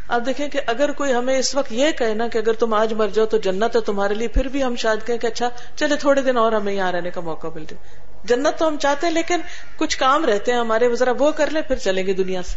[0.07, 2.93] آپ دیکھیں کہ اگر کوئی ہمیں اس وقت یہ کہے نا کہ اگر تم آج
[2.93, 5.95] مر جاؤ تو جنت ہے تمہارے لیے، پھر بھی ہم شاید کہیں کہ اچھا چلے
[5.95, 9.13] تھوڑے دن اور ہمیں یہاں رہنے کا موقع مل جائے۔ جنت تو ہم چاہتے ہیں
[9.13, 9.41] لیکن
[9.75, 12.55] کچھ کام رہتے ہیں، ہمارے ذرا وہ کر لیں، پھر چلیں گے دنیا سے۔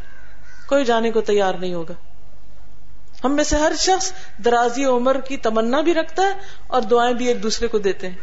[0.67, 1.95] کوئی جانے کو تیار نہیں ہوگا۔
[3.25, 4.13] ہم میں سے ہر شخص
[4.45, 6.33] درازی عمر کی تمنا بھی رکھتا ہے
[6.67, 8.17] اور دعائیں بھی ایک دوسرے کو دیتے ہیں۔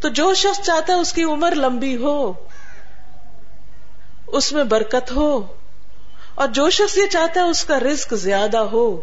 [0.00, 2.32] تو جو شخص چاہتا ہے اس کی عمر لمبی ہو،
[4.26, 5.42] اس میں برکت ہو۔
[6.36, 9.00] اور جو شخص یہ چاہتا ہے اس کا رزق زیادہ ہو،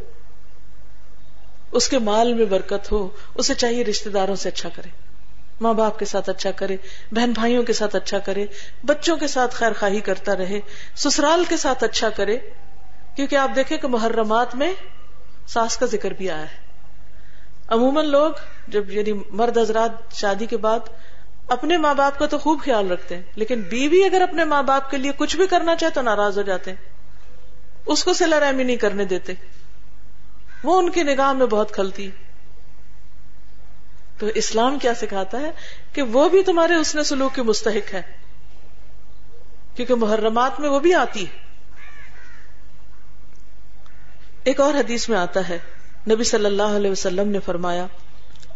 [1.72, 4.90] اس کے مال میں برکت ہو، اسے چاہیے رشتے داروں سے اچھا کرے،
[5.62, 6.78] ماں باپ کے ساتھ اچھا کرے،
[7.12, 8.46] بہن بھائیوں کے ساتھ اچھا کرے،
[8.84, 10.60] بچوں کے ساتھ خیر خواہی کرتا رہے،
[10.96, 12.38] سسرال کے ساتھ اچھا کرے،
[13.16, 14.74] کیونکہ آپ دیکھیں کہ محرمات میں
[15.48, 16.62] ساس کا ذکر بھی آیا ہے۔
[17.68, 18.32] عموماً لوگ
[18.68, 20.80] جب یعنی مرد حضرات شادی کے بعد
[21.48, 24.90] اپنے ماں باپ کا تو خوب خیال رکھتے ہیں، لیکن بیوی اگر اپنے ماں باپ
[24.92, 26.93] کے لیے کچھ بھی کرنا چاہے تو ناراض ہو جاتے ہیں۔
[27.86, 29.34] اس کو سلا رحمی نہیں کرنے دیتے۔
[30.64, 32.12] وہ ان کی نگاہ میں بہت کھلتی۔
[34.18, 35.52] تو اسلام کیا سکھاتا ہے؟
[35.94, 38.02] کہ وہ بھی تمہارے اس نے سلوک کی مستحق ہے
[39.76, 41.44] کیونکہ محرمات میں وہ بھی آتی ہے
[44.44, 45.60] ایک اور حدیث میں آتا ہے۔
[46.12, 47.88] نبی صلی اللہ علیہ وسلم نے فرمایا،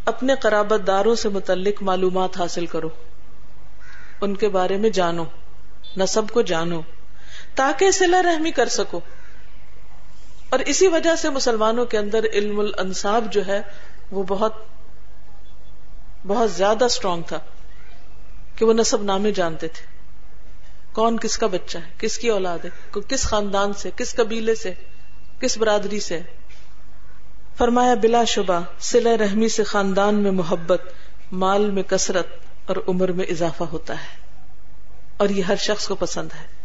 [0.05, 2.89] اپنے قرابت داروں سے متعلق معلومات حاصل کرو۔
[4.21, 5.23] ان کے بارے میں جانو۔
[5.97, 6.81] نصب کو جانو۔
[7.57, 8.99] تاکہ سلا رحمی کر سکو۔
[10.49, 13.61] اور اسی وجہ سے مسلمانوں کے اندر علم الانصاب جو ہے،
[14.11, 14.53] وہ بہت
[16.27, 17.39] بہت زیادہ اسٹرانگ تھا
[18.55, 19.85] کہ وہ نصب نامے جانتے تھے۔
[20.91, 24.73] کون کس کا بچہ ہے؟ کس کی اولاد ہے؟ کس خاندان سے، کس قبیلے سے،
[25.39, 26.21] کس برادری سے؟
[27.57, 30.81] فرمایا، بلا شبہ سلا رحمی سے خاندان میں محبت،
[31.31, 32.27] مال میں کثرت
[32.65, 34.17] اور عمر میں اضافہ ہوتا ہے۔
[35.17, 36.56] اور یہ ہر شخص کو پسند ہے۔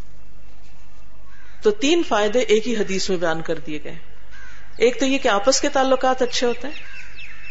[1.62, 3.94] تو تین فائدے ایک ہی حدیث میں بیان کر دیے گئے۔
[4.78, 6.74] ایک تو یہ کہ آپس کے تعلقات اچھے ہوتے ہیں،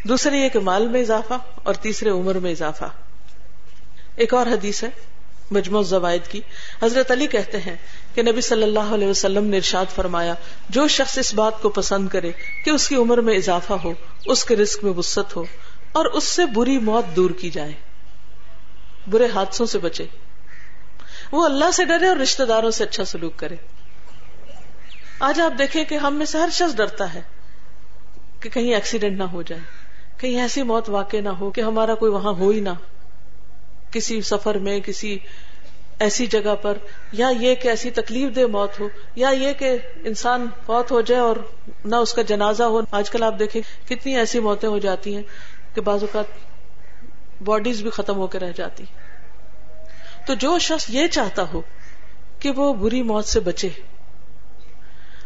[0.07, 2.85] دوسرے یہ کہ مال میں اضافہ اور تیسرے عمر میں اضافہ۔
[4.15, 4.89] ایک اور حدیث ہے،
[5.51, 6.41] مجموع زوائد کی۔
[6.81, 7.75] حضرت علی کہتے ہیں
[8.15, 10.33] کہ نبی صلی اللہ علیہ وسلم نے ارشاد فرمایا،
[10.69, 12.31] جو شخص اس بات کو پسند کرے
[12.65, 13.93] کہ اس کی عمر میں اضافہ ہو،
[14.25, 15.45] اس کے رزق میں وسط ہو
[15.91, 17.71] اور اس سے بری موت دور کی جائے۔
[19.07, 20.05] برے حادثوں سے بچے۔
[21.31, 23.55] وہ اللہ سے ڈرے اور رشتہ داروں سے اچھا سلوک کرے۔
[25.21, 27.21] آج آپ دیکھیں کہ ہم میں سے ہر شخص ڈرتا ہے
[28.39, 29.61] کہ کہیں ایکسیڈنٹ نہ ہو جائے،
[30.17, 32.69] کہیں ایسی موت واقع نہ ہو کہ ہمارا کوئی وہاں ہو ہی نہ۔
[33.91, 35.17] کسی سفر میں، کسی
[35.99, 36.77] ایسی جگہ پر،
[37.11, 41.21] یا یہ کہ ایسی تکلیف دہ موت ہو، یا یہ کہ انسان فوت ہو جائے
[41.21, 41.35] اور
[41.85, 45.23] نہ اس کا جنازہ ہو۔ آج کل آپ دیکھیں کتنی ایسی موتیں ہو جاتی ہیں
[45.75, 46.25] کہ بعض اوقات
[47.41, 48.83] باڈیز بھی ختم ہو کے رہ جاتی
[50.25, 51.61] تو جو شخص یہ چاہتا ہو
[52.39, 53.69] کہ وہ بری موت سے بچے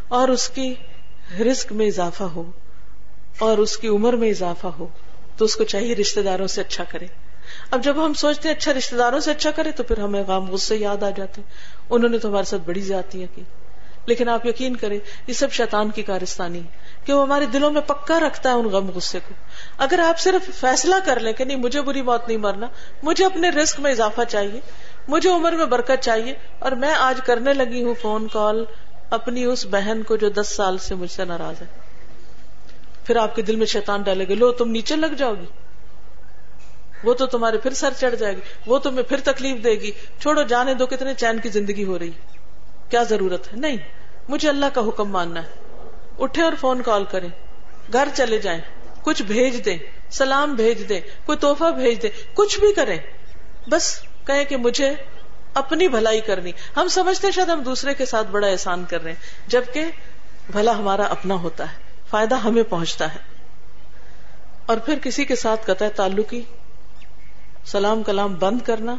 [0.08, 0.74] اور اس کی
[1.40, 2.50] رزق میں اضافہ ہو
[3.38, 4.86] اور اس کی عمر میں اضافہ ہو
[5.36, 7.06] تو اس کو چاہیے رشتے داروں سے اچھا کرے۔
[7.70, 10.50] اب جب ہم سوچتے ہیں اچھا رشتے داروں سے اچھا کرے تو پھر ہمیں غام
[10.50, 11.42] غصے یاد آ جاتے
[11.90, 13.42] انہوں نے تو ہمارے ساتھ بڑی زیادتیاں کی۔
[14.06, 16.68] لیکن آپ یقین کریں، یہ سب شیطان کی کارستانی ہے
[17.04, 19.34] کہ وہ ہمارے دلوں میں پکا رکھتا ہے ان غم غصے کو۔
[19.78, 22.66] اگر آپ صرف فیصلہ کر لیں کہ نہیں، مجھے بری موت نہیں مرنا،
[23.02, 24.60] مجھے اپنے رسک میں اضافہ چاہیے،
[25.08, 28.64] مجھے عمر میں برکت چاہیے، اور میں آج کرنے لگی ہوں فون کال
[29.10, 31.66] اپنی اس بہن کو جو دس سال سے مجھ سے ناراض ہے۔
[33.04, 35.46] پھر آپ کے دل میں شیطان ڈالے گا، لو تم نیچے لگ جاؤ گی۔
[37.04, 40.42] وہ تو تمہارے پھر سر چڑھ جائے گی، وہ تمہیں پھر تکلیف دے گی۔ چھوڑو،
[40.42, 42.10] جانے دو کتنے چین کی زندگی ہو رہی۔
[42.88, 43.76] کیا ضرورت ہے؟ نہیں،
[44.28, 45.48] مجھے اللہ کا حکم ماننا ہے۔
[46.18, 47.28] اٹھے اور فون کال کریں۔
[47.92, 48.60] گھر چلے جائیں۔
[49.02, 49.78] کچھ بھیج دیں،
[50.10, 52.98] سلام بھیج دیں، کوئی توحفہ بھیج دیں، کچھ بھی کریں۔
[53.70, 54.94] بس کہیں کہ مجھے
[55.56, 59.50] اپنی بھلائی کرنی۔ ہم سمجھتے شاید ہم دوسرے کے ساتھ بڑا احسان کر رہے ہیں،
[59.50, 59.84] جبکہ
[60.52, 61.76] بھلا ہمارا اپنا ہوتا ہے،
[62.10, 63.18] فائدہ ہمیں پہنچتا ہے۔
[64.66, 66.42] اور پھر کسی کے ساتھ قطع تعلقی،
[67.64, 68.94] سلام کلام بند کرنا،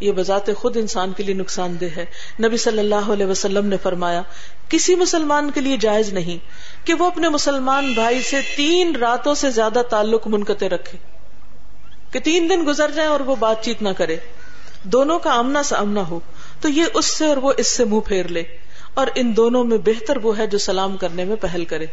[0.00, 2.04] یہ بذات خود انسان کے لیے نقصان دہ ہے۔
[2.42, 4.22] نبی صلی اللہ علیہ وسلم نے فرمایا،
[4.68, 6.38] کسی مسلمان کے لیے جائز نہیں
[6.86, 10.98] کہ وہ اپنے مسلمان بھائی سے تین راتوں سے زیادہ تعلق منقطع رکھے،
[12.10, 14.16] کہ تین دن گزر جائیں اور وہ بات چیت نہ کرے۔
[14.82, 16.20] دونوں کا آمنا سامنا ہو،
[16.60, 18.42] تو یہ اس سے اور وہ اس سے منہ پھیر لے۔
[18.94, 21.86] اور ان دونوں میں بہتر وہ ہے جو سلام کرنے میں پہل کرے۔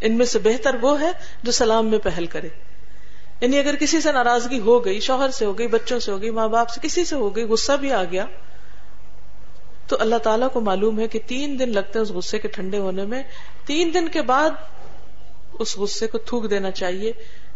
[0.00, 2.48] ان میں سے بہتر وہ ہے جو سلام میں پہل کرے۔
[3.40, 6.30] یعنی اگر کسی سے ناراضگی ہو گئی، شوہر سے ہو گئی، بچوں سے ہو گئی،
[6.30, 8.26] ماں باپ سے، کسی سے ہو گئی، غصہ بھی آ گیا،
[9.86, 12.78] تو اللہ تعالیٰ کو معلوم ہے کہ تین دن لگتے ہیں اس غصے کے ٹھنڈے
[12.78, 13.22] ہونے میں۔
[13.66, 14.50] تین دن کے بعد
[15.58, 17.12] اس غصے کو تھوک دینا چاہیے۔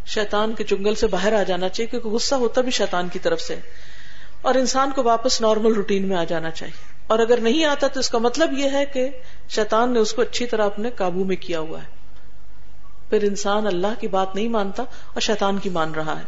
[0.07, 3.41] شیطان کے جنگل سے باہر آ جانا چاہیے، کیونکہ غصہ ہوتا بھی شیطان کی طرف
[3.41, 3.57] سے۔
[4.43, 8.01] اور انسان کو واپس نارمل روٹین میں آ جانا چاہیے۔ اور اگر نہیں آتا تو
[8.01, 9.09] اس کا مطلب یہ ہے کہ
[9.49, 12.03] شیطان نے اس کو اچھی طرح اپنے قابو میں کیا ہوا ہے۔
[13.11, 16.25] پھر انسان اللہ کی بات نہیں مانتا اور شیطان کی مان رہا ہے۔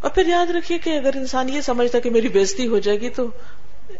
[0.00, 3.08] اور پھر یاد رکھیے کہ اگر انسان یہ سمجھتا کہ میری بےزتی ہو جائے گی
[3.08, 3.26] تو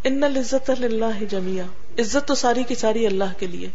[0.04, 1.64] ان العزت اللہ جمیا
[1.98, 3.68] عزت تو ساری کی ساری اللہ کے لیے۔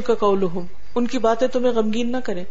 [0.00, 0.42] کا قول
[0.94, 2.44] ان کی باتیں تمہیں غمگین نہ کریں۔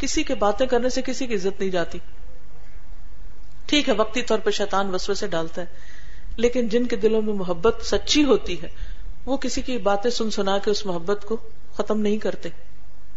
[0.00, 1.98] کسی کے باتیں کرنے سے کسی کی عزت نہیں جاتی۔
[3.66, 5.66] ٹھیک ہے، وقتی طور پہ شیطان وسوسے سے ڈالتا ہے،
[6.36, 8.68] لیکن جن کے دلوں میں محبت سچی ہوتی ہے،
[9.26, 11.36] وہ کسی کی باتیں سن سنا کے اس محبت کو
[11.76, 12.48] ختم نہیں کرتے۔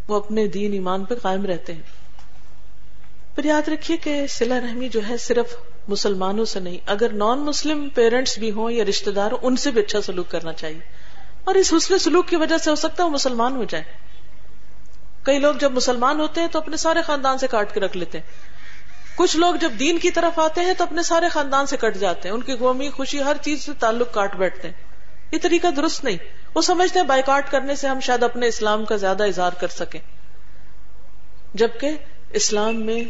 [0.07, 1.81] وہ اپنے دین ایمان پہ قائم رہتے ہیں۔
[3.35, 5.55] پھر یاد رکھیے کہ سلا رحمی جو ہے صرف
[5.87, 9.81] مسلمانوں سے نہیں، اگر نان مسلم پیرنٹس بھی ہوں یا رشتے دار، ان سے بھی
[9.81, 10.79] اچھا سلوک کرنا چاہیے۔
[11.43, 13.83] اور اس حسن سلوک کی وجہ سے ہو سکتا ہے وہ مسلمان ہو جائے
[15.23, 18.17] کئی لوگ جب مسلمان ہوتے ہیں تو اپنے سارے خاندان سے کاٹ کے رکھ لیتے
[18.17, 18.25] ہیں۔
[19.15, 22.29] کچھ لوگ جب دین کی طرف آتے ہیں تو اپنے سارے خاندان سے کٹ جاتے
[22.29, 24.75] ہیں۔ ان کی قومی خوشی، ہر چیز سے تعلق کاٹ بیٹھتے ہیں۔
[25.31, 26.17] یہ طریقہ درست نہیں۔
[26.55, 29.99] وہ سمجھتے ہیں بائیکاٹ کرنے سے ہم شاید اپنے اسلام کا زیادہ اظہار کر سکیں۔
[31.53, 31.91] جبکہ
[32.29, 33.03] اسلام میں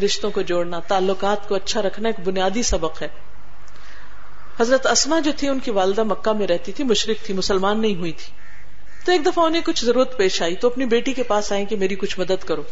[0.00, 3.08] رشتوں کو جوڑنا، تعلقات کو اچھا رکھنا ایک بنیادی سبق ہے۔
[4.60, 7.94] حضرت اسما جو تھی ان کی والدہ مکہ میں رہتی تھی، مشرق تھی، مسلمان نہیں
[7.94, 8.37] ہوئی تھی۔
[9.08, 11.76] تو ایک دفعہ انہیں کچھ ضرورت پیش آئی تو اپنی بیٹی کے پاس آئے کہ
[11.76, 12.62] میری کچھ مدد کرو۔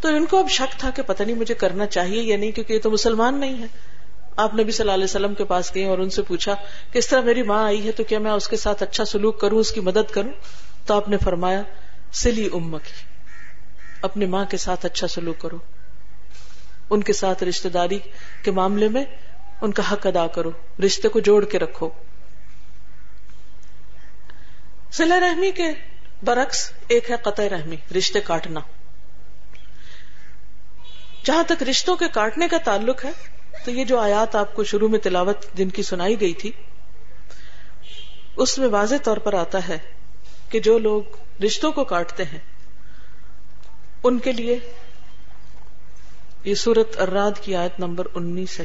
[0.00, 2.72] تو ان کو اب شک تھا کہ پتہ نہیں مجھے کرنا چاہیے یا نہیں کیونکہ
[2.72, 3.66] یہ تو مسلمان نہیں ہے۔
[4.36, 6.54] آپ نبی صلی اللہ علیہ وسلم کے پاس گئے اور ان سے پوچھا
[6.92, 9.40] کہ اس طرح میری ماں آئی ہے تو کیا میں اس کے ساتھ اچھا سلوک
[9.40, 10.30] کروں، اس کی مدد کروں؟
[10.86, 11.62] تو آپ نے فرمایا،
[12.12, 12.92] سلی ام کی
[14.02, 15.58] اپنی ماں کے ساتھ اچھا سلوک کرو۔
[16.90, 17.98] ان کے ساتھ رشتے داری
[18.42, 19.04] کے معاملے میں
[19.60, 20.50] ان کا حق ادا کرو،
[20.84, 21.88] رشتے کو جوڑ کے رکھو۔
[24.92, 25.64] سلا رحمی کے
[26.22, 28.60] برعکس ایک ہے قطع رحمی، رشتے کاٹنا۔
[31.24, 33.10] جہاں تک رشتوں کے کاٹنے کا تعلق ہے،
[33.64, 36.50] تو یہ جو آیات آپ کو شروع میں تلاوت جن کی سنائی گئی تھی،
[38.36, 39.78] اس میں واضح طور پر آتا ہے
[40.48, 41.02] کہ جو لوگ
[41.44, 42.38] رشتوں کو کاٹتے ہیں،
[44.02, 44.58] ان کے لیے
[46.44, 48.64] یہ سورت اراد کی آیت نمبر انیس ہے۔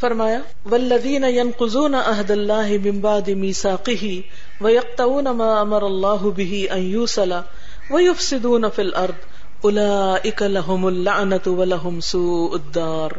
[0.00, 0.38] فرمایا
[0.70, 4.20] ولدین ينقضون عهد الله من بعد ميثاقه
[4.60, 7.32] ويقطعون ما امر الله به ان يوصل
[7.90, 9.22] ويفسدون في الارض
[9.60, 13.10] اولئك لهم اللعنه ولهم سوء الدار۔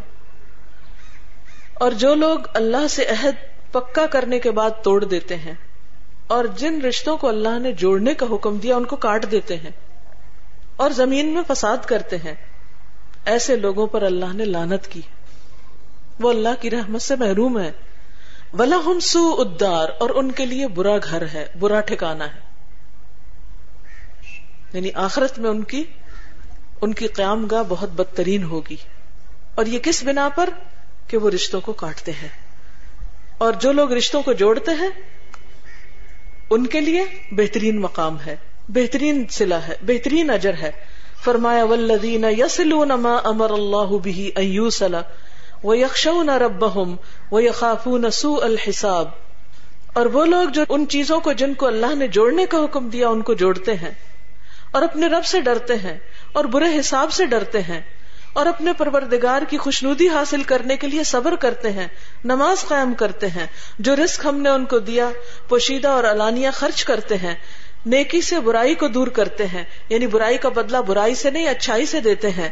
[1.74, 5.54] اور جو لوگ اللہ سے عہد پکا کرنے کے بعد توڑ دیتے ہیں
[6.28, 9.72] اور جن رشتوں کو اللہ نے جوڑنے کا حکم دیا، ان کو کاٹ دیتے ہیں
[10.76, 12.34] اور زمین میں فساد کرتے ہیں،
[13.26, 15.02] ایسے لوگوں پر اللہ نے لانت کی۔
[16.20, 17.72] وہ اللہ کی رحمت سے محروم ہے۔
[18.54, 22.40] ولا ہم سو ادار اور ان کے لیے برا گھر ہے، برا ٹھکانا ہے۔
[24.74, 25.84] یعنی آخرت میں ان کی
[26.82, 28.76] ان کی قیام گاہ بہت بدترین ہوگی۔
[29.56, 30.50] اور یہ کس بنا پر؟
[31.08, 32.30] کہ وہ رشتوں کو کاٹتے ہیں۔
[33.38, 34.90] اور جو لوگ رشتوں کو جوڑتے ہیں،
[36.50, 38.36] ان کے لیے بہترین مقام ہے،
[38.70, 40.72] بہترین سلا ہے، بہترین اجر ہے۔
[41.24, 44.96] فرمایا ولدین یسلون ما امر اللہ به ان
[45.66, 46.64] وہ یکشون رب
[47.32, 49.10] وہ یخافون سو الحساب
[49.94, 53.08] اور وہ لوگ جو ان چیزوں کو جن کو اللہ نے جوڑنے کا حکم دیا،
[53.10, 53.92] ان کو جوڑتے ہیں
[54.72, 55.98] اور اپنے رب سے ڈرتے ہیں
[56.32, 57.80] اور برے حساب سے ڈرتے ہیں
[58.34, 61.88] اور اپنے پروردگار کی خوشنودی حاصل کرنے کے لیے صبر کرتے ہیں،
[62.26, 63.46] نماز قائم کرتے ہیں،
[63.80, 65.10] جو رسک ہم نے ان کو دیا،
[65.48, 67.36] پوشیدہ اور علانیہ خرچ کرتے ہیں،
[67.86, 71.86] نیکی سے برائی کو دور کرتے ہیں یعنی برائی کا بدلہ برائی سے نہیں، اچھائی
[71.86, 72.50] سے دیتے ہیں۔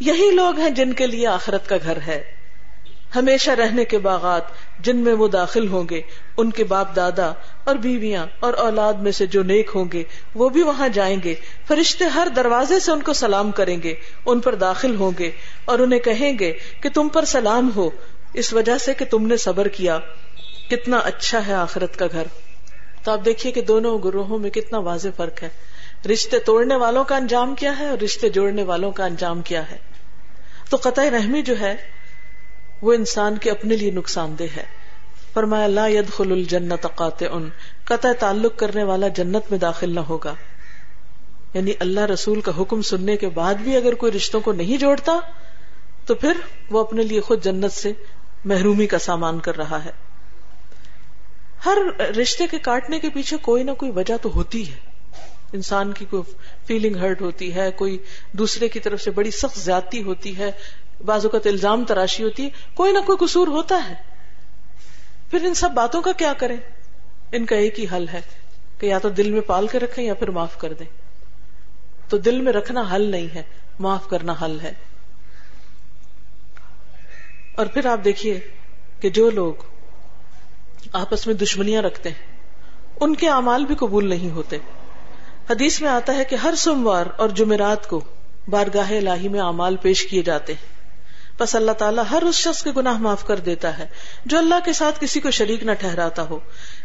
[0.00, 2.22] یہی لوگ ہیں جن کے لیے آخرت کا گھر ہے۔
[3.16, 4.42] ہمیشہ رہنے کے باغات
[4.78, 6.00] جن میں وہ داخل ہوں گے،
[6.36, 7.32] ان کے باپ دادا
[7.64, 10.02] اور بیویاں اور اولاد میں سے جو نیک ہوں گے،
[10.34, 11.34] وہ بھی وہاں جائیں گے۔
[11.68, 13.94] فرشتے ہر دروازے سے ان کو سلام کریں گے،
[14.26, 15.30] ان پر داخل ہوں گے
[15.64, 17.90] اور انہیں کہیں گے کہ تم پر سلام ہو۔
[18.34, 19.98] اس وجہ سے کہ تم نے صبر کیا۔
[20.70, 22.22] کتنا اچھا ہے آخرت کا گھر۔
[23.02, 25.48] تو آپ دیکھیے کہ دونوں گروہوں میں کتنا واضح فرق ہے۔
[26.06, 29.76] رشتے توڑنے والوں کا انجام کیا ہے اور رشتے جوڑنے والوں کا انجام کیا ہے؟
[30.70, 31.76] تو قطع رحمی جو ہے،
[32.82, 34.64] وہ انسان کے اپنے لیے نقصان دہ ہے۔
[35.34, 37.38] فرمایا، لا يدخل الجنت قاطع
[37.84, 40.34] قطع تعلق کرنے والا جنت میں داخل نہ ہوگا۔
[41.54, 45.20] یعنی اللہ رسول کا حکم سننے کے بعد بھی اگر کوئی رشتوں کو نہیں جوڑتا،
[46.06, 46.32] تو پھر
[46.70, 47.92] وہ اپنے لیے خود جنت سے
[48.44, 49.90] محرومی کا سامان کر رہا ہے۔
[51.66, 54.91] ہر رشتے کے کاٹنے کے پیچھے کوئی نہ کوئی وجہ تو ہوتی ہے۔
[55.52, 56.22] انسان کی کوئی
[56.66, 57.98] فیلنگ ہرٹ ہوتی ہے، کوئی
[58.32, 60.52] دوسرے کی طرف سے بڑی سخت زیادتی ہوتی ہے،
[61.04, 63.94] بعض اوقات الزام تراشی ہوتی ہے، کوئی نہ کوئی قصور ہوتا ہے۔
[65.30, 66.56] پھر ان سب باتوں کا کیا کریں؟
[67.32, 68.20] ان کا ایک ہی حل ہے
[68.78, 70.86] کہ یا تو دل میں پال کے رکھیں یا پھر معاف کر دیں۔
[72.08, 73.42] تو دل میں رکھنا حل نہیں ہے،
[73.78, 74.72] معاف کرنا حل ہے۔
[77.54, 78.40] اور پھر آپ دیکھیے
[79.00, 79.54] کہ جو لوگ
[80.92, 82.36] آپس میں دشمنیاں رکھتے ہیں،
[83.00, 84.58] ان کے اعمال بھی قبول نہیں ہوتے۔
[85.50, 88.04] حدیث میں آتا ہے کہ ہر سوموار اور جمعرات کو
[88.48, 90.72] بارگاہ الہی میں اعمال پیش کیے جاتے ہیں۔
[91.40, 93.86] بس اللہ تعالیٰ ہر اس شخص کے گناہ معاف کر دیتا ہے
[94.26, 96.38] جو اللہ کے ساتھ کسی کو شریک نہ ٹھہراتا ہو۔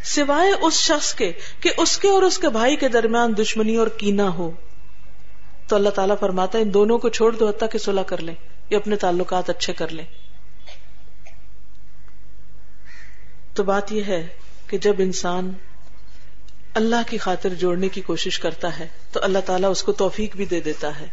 [0.03, 3.87] سوائے اس شخص کے کہ اس کے اور اس کے بھائی کے درمیان دشمنی اور
[3.87, 4.51] کینا ہو۔
[5.67, 8.35] تو اللہ تعالیٰ فرماتا ہے، ان دونوں کو چھوڑ دو، حتیٰ کہ صلح کر لیں۔
[8.69, 10.05] یا اپنے تعلقات اچھے کر لیں۔
[13.53, 14.27] تو بات یہ ہے
[14.67, 15.53] کہ جب انسان
[16.77, 20.45] اللہ کی خاطر جوڑنے کی کوشش کرتا ہے تو اللہ تعالیٰ اس کو توفیق بھی
[20.45, 21.07] دے دیتا ہے۔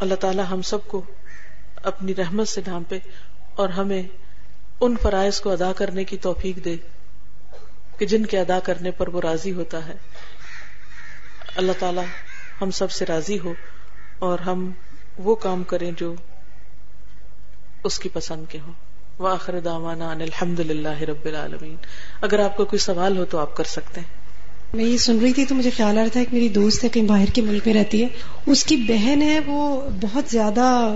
[0.00, 1.02] اللہ تعالیٰ ہم سب کو
[1.76, 2.98] اپنی رحمت سے ڈھانپے
[3.54, 4.02] اور ہمیں
[4.80, 6.76] ان فرائض کو ادا کرنے کی توفیق دے
[7.98, 9.94] کہ جن کے ادا کرنے پر وہ راضی ہوتا ہے۔
[11.56, 12.02] اللہ تعالی
[12.60, 13.54] ہم سب سے راضی ہو
[14.18, 14.72] اور ہم
[15.18, 16.14] وہ کام کریں جو
[17.84, 18.87] اس کی پسند کے ہوں۔
[19.18, 21.76] واخر دعوانا ان الحمد للہ رب العالمین۔
[22.20, 24.08] اگر آپ کو کوئی سوال ہو تو آپ کر سکتے ہیں۔
[24.74, 26.88] میں یہ سن رہی تھی تو مجھے خیال آ رہا تھا ایک میری دوست ہے
[26.88, 28.08] کہیں باہر کے ملک میں رہتی ہے۔
[28.46, 30.94] اس کی بہن ہے، وہ بہت زیادہ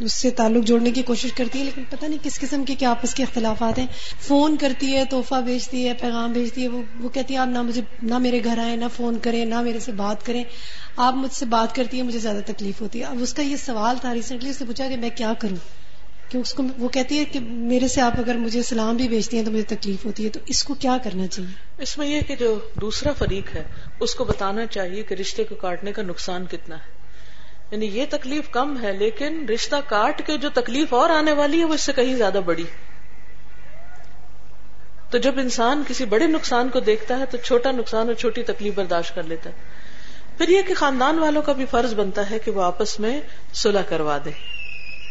[0.00, 2.90] اس سے تعلق جوڑنے کی کوشش کرتی ہے، لیکن پتہ نہیں کس قسم کے، کیا
[2.90, 3.86] آپس کے اختلافات ہیں۔
[4.20, 7.62] فون کرتی ہے، تحفہ بھیجتی ہے، پیغام بھیجتی ہے، وہ وہ کہتی ہے، آپ نہ
[7.62, 10.44] مجھے، نہ میرے گھر آئے نہ فون کریں، نہ میرے سے بات کریں۔
[10.96, 13.56] آپ مجھ سے بات کرتی ہے مجھے زیادہ تکلیف ہوتی ہے۔ اب اس کا یہ
[13.56, 15.56] سوال تھا ریسنٹلی، اس نے پوچھا کہ میں کیا کروں؟
[16.30, 19.36] کہ اس کو وہ کہتی ہے کہ میرے سے آپ اگر مجھے سلام بھی بھیجتی
[19.36, 22.20] ہیں تو مجھے تکلیف ہوتی ہے، تو اس کو کیا کرنا چاہیے؟ اس میں یہ
[22.20, 23.64] کہ جو دوسرا فریق ہے،
[24.00, 27.00] اس کو بتانا چاہیے کہ رشتے کو کاٹنے کا نقصان کتنا ہے۔
[27.70, 31.64] یعنی یہ تکلیف کم ہے، لیکن رشتہ کاٹ کے جو تکلیف اور آنے والی ہے،
[31.64, 32.64] وہ اس سے کہیں زیادہ بڑی
[35.10, 38.74] تو جب انسان کسی بڑے نقصان کو دیکھتا ہے، تو چھوٹا نقصان اور چھوٹی تکلیف
[38.74, 39.54] برداشت کر لیتا ہے۔
[40.38, 43.20] پھر یہ کہ خاندان والوں کا بھی فرض بنتا ہے کہ وہ آپس میں
[43.54, 44.59] صلح کروا دے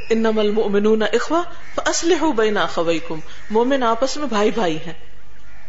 [0.10, 1.41] انما المؤمنون اخوہ
[1.76, 4.93] فاصلحوا بین اخویکم مومن آپس میں بھائی بھائی ہیں۔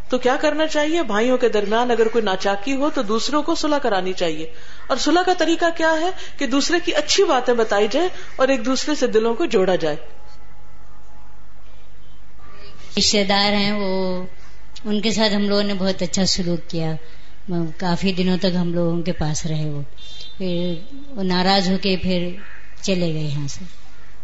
[0.09, 3.79] تو کیا کرنا چاہیے؟ بھائیوں کے درمیان اگر کوئی ناچاکی ہو تو دوسروں کو صلح
[3.79, 4.47] کرانی چاہیے۔
[4.87, 8.67] اور صلح کا طریقہ کیا ہے؟ کہ دوسرے کی اچھی باتیں بتائی جائے اور ایک
[8.67, 9.97] دوسرے سے دلوں کو جوڑا جائے۔
[12.99, 14.23] رشتے دار ہیں، وہ
[14.85, 16.95] ان کے ساتھ ہم لوگوں نے بہت اچھا سلوک کیا۔
[17.77, 19.83] کافی دنوں تک ہم لوگوں کے پاس رہے وہ۔
[20.39, 20.75] پھر
[21.09, 22.29] وہ ناراض ہو کے پھر
[22.83, 23.80] چلے گئے یہاں سے۔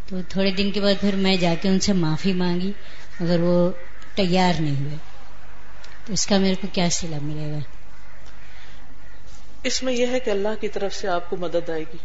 [0.07, 2.73] تو تھوڑے دن کے بعد پھر میں جا کے ان سے معافی مانگی
[3.21, 3.71] مگر وہ
[4.15, 4.97] تیار نہیں ہوئے۔
[6.07, 7.59] تو اس کا میرے کو کیا سلا ملے گا؟
[9.63, 11.97] اس میں یہ ہے کہ اللہ کی طرف سے آپ کو مدد آئے گی۔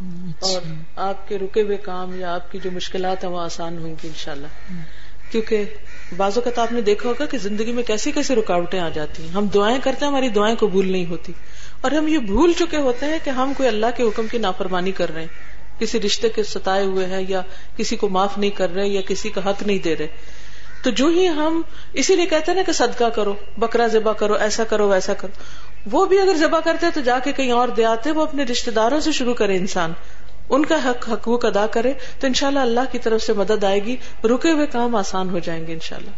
[0.00, 0.60] اچھا۔ اور
[0.96, 4.08] آپ کے رکے ہوئے کام یا آپ کی جو مشکلات ہیں وہ آسان ہوئیں گی
[4.08, 4.46] انشاءاللہ۔
[5.30, 5.64] کیونکہ
[6.16, 9.30] بعض اوقات آپ نے دیکھا ہوگا کہ زندگی میں کیسی کیسی رکاوٹیں آ جاتی ہیں۔
[9.30, 11.32] ہم دعائیں کرتے ہیں ہماری دعائیں قبول نہیں ہوتی۔
[11.80, 14.92] اور ہم یہ بھول چکے ہوتے ہیں کہ ہم کوئی اللہ کے حکم کی نافرمانی
[14.92, 17.42] کر رہے ہیں۔ کسی رشتے کے ستائے ہوئے ہیں یا
[17.76, 20.06] کسی کو معاف نہیں کر رہے یا کسی کا حق نہیں دے رہے۔
[20.82, 21.62] تو جو ہی ہم
[21.92, 25.32] اسی لیے کہتے ہیں نا کہ صدقہ کرو بکرا ذبح کرو ایسا کرو ویسا کرو۔
[25.90, 28.70] وہ بھی اگر ذبح کرتے تو جا کے کہیں اور دے آتے وہ اپنے رشتے
[28.70, 29.92] داروں سے شروع کرے انسان۔
[30.48, 33.96] ان کا حق حقوق ادا کرے تو انشاءاللہ اللہ کی طرف سے مدد آئے گی
[34.24, 36.10] رکے ہوئے کام آسان ہو جائیں گے انشاءاللہ۔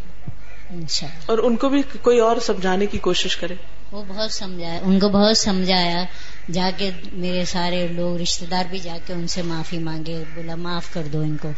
[1.27, 3.55] اور ان کو بھی کوئی اور سمجھانے کی کوشش کرے۔
[3.93, 6.05] وہ بہت سمجھایا ان کو بہت سمجھایا۔
[6.53, 10.55] جا کے میرے سارے لوگ رشتے دار بھی جا کے ان سے معافی مانگے بولا
[10.55, 11.49] معاف کر دو ان کو۔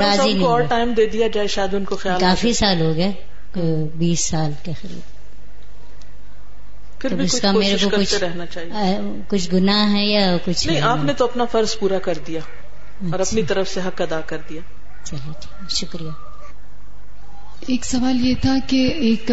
[0.00, 3.12] راضی نہیں اور ٹائم دے دیا جائے شاید ان کو خیال کافی سال ہو گئے
[3.94, 5.00] بیس سال کے قریب۔
[7.20, 8.72] اس کا میرے کو کچھ رہنا چاہیے۔
[9.28, 13.20] کچھ گناہ ہے یا کچھ نہیں آپ نے تو اپنا فرض پورا کر دیا اور
[13.20, 14.60] اچھا۔ اپنی طرف سے حق ادا کر دیا۔
[15.04, 15.32] چلیے
[15.68, 16.10] شکریہ۔
[17.60, 19.30] ایک سوال یہ تھا کہ ایک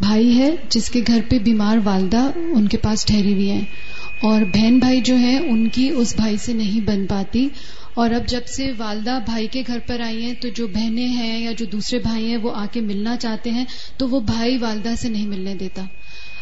[0.00, 3.64] بھائی ہے جس کے گھر پہ بیمار والدہ ان کے پاس ٹھہری ہوئی ہیں۔
[4.22, 7.48] اور بہن بھائی جو ہے ان کی اس بھائی سے نہیں بن پاتی۔
[7.94, 11.40] اور اب جب سے والدہ بھائی کے گھر پر آئی ہیں، تو جو بہنیں ہیں
[11.40, 13.64] یا جو دوسرے بھائی ہیں، وہ آ کے ملنا چاہتے ہیں،
[13.96, 15.82] تو وہ بھائی والدہ سے نہیں ملنے دیتا۔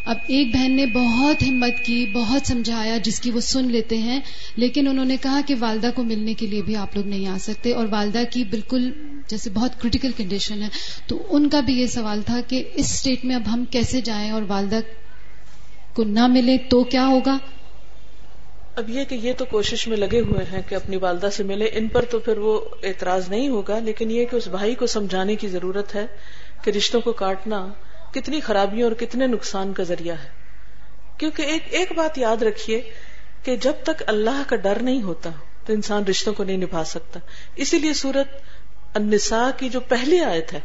[0.07, 4.21] اب ایک بہن نے بہت ہمت کی، بہت سمجھایا جس کی وہ سن لیتے ہیں،
[4.57, 7.37] لیکن انہوں نے کہا کہ والدہ کو ملنے کے لیے بھی آپ لوگ نہیں آ
[7.41, 8.91] سکتے اور والدہ کی بالکل
[9.29, 10.69] جیسے بہت کریٹیکل کنڈیشن ہے۔
[11.07, 14.31] تو ان کا بھی یہ سوال تھا کہ اس اسٹیٹ میں اب ہم کیسے جائیں
[14.31, 14.81] اور والدہ
[15.95, 17.39] کو نہ ملے تو کیا ہوگا؟
[18.75, 21.65] اب یہ کہ یہ تو کوشش میں لگے ہوئے ہیں کہ اپنی والدہ سے ملے،
[21.65, 25.37] ان پر تو پھر وہ اعتراض نہیں ہوگا، لیکن یہ کہ اس بھائی کو سمجھانے
[25.37, 26.07] کی ضرورت ہے
[26.65, 27.69] کہ رشتوں کو کاٹنا
[28.15, 30.29] کتنی خرابیوں اور کتنے نقصان کا ذریعہ ہے۔
[31.19, 32.91] کیونکہ ایک ایک بات یاد رکھیے
[33.43, 35.31] کہ جب تک اللہ کا ڈر نہیں ہوتا
[35.65, 37.21] تو انسان رشتوں کو نہیں نبھا سکتا۔
[37.57, 38.41] اسی لیے سورت
[38.95, 40.61] النساء کی جو پہلی آیت ہے،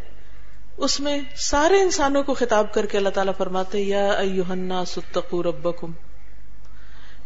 [0.78, 4.22] اس میں سارے انسانوں کو خطاب کر کے اللہ تعالیٰ فرماتے یا
[4.88, 5.92] ستقو ربکم۔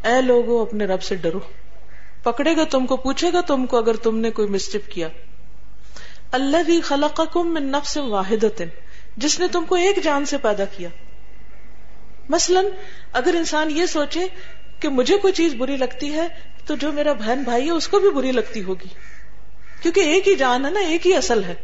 [0.04, 1.40] اے لوگو، اپنے رب سے ڈرو۔
[2.24, 5.08] پکڑے گا تم کو، پوچھے گا تم کو اگر تم نے کوئی مسٹپ کیا۔
[6.32, 8.44] اللہ خلقکم من نفس واحد
[9.18, 10.90] جس نے تم کو ایک جان سے پیدا کیا۔
[12.30, 12.62] مثلا
[13.14, 14.28] اگر انسان یہ سوچے
[14.80, 16.28] کہ مجھے کوئی چیز بری لگتی ہے،
[16.66, 18.88] تو جو میرا بہن بھائی ہے، اس کو بھی بری لگتی ہوگی۔
[19.82, 21.56] کیونکہ ایک ہی جان ہے نا، ایک ہی اصل ہے۔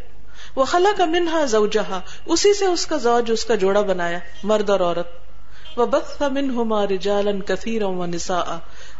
[0.56, 4.70] وہ خلا کا منہا زوجہا، اسی سے اس کا زوج، اس کا جوڑا بنایا، مرد
[4.70, 5.08] اور عورت۔
[5.78, 8.04] وہ بخ من ہوما رجالن کثیر و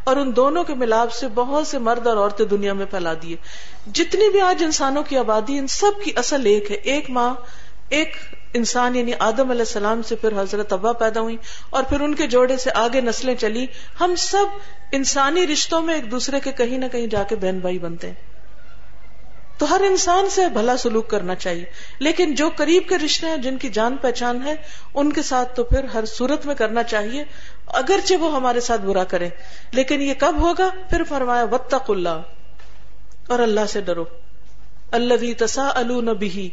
[0.04, 3.36] اور ان دونوں کے ملاپ سے بہت سے مرد اور عورتیں دنیا میں پھیلا دیے۔
[3.94, 7.34] جتنی بھی آج انسانوں کی آبادی، ان سب کی اصل ایک ہے۔ ایک ماں،
[7.90, 8.16] ایک
[8.54, 11.38] انسان یعنی آدم علیہ السلام سے پھر حضرت ابا پیدا ہوئی
[11.70, 13.66] اور پھر ان کے جوڑے سے آگے نسلیں چلی۔
[14.02, 14.46] ہم سب
[14.92, 18.14] انسانی رشتوں میں ایک دوسرے کے کہیں نہ کہیں جا کے بہن بھائی بنتے ہیں۔
[19.58, 21.64] تو ہر انسان سے بھلا سلوک کرنا چاہیے۔
[22.00, 24.56] لیکن جو قریب کے رشتے ہیں، جن کی جان پہچان ہے،
[24.94, 27.24] ان کے ساتھ تو پھر ہر صورت میں کرنا چاہیے۔
[27.68, 29.30] اگرچہ وہ ہمارے ساتھ برا کرے
[29.72, 32.22] لیکن یہ کب ہوگا؟ پھر فرمایا وطق اللہ
[33.28, 34.06] اور اللہ سے ڈرو۔
[34.92, 36.50] اللہ تسا البی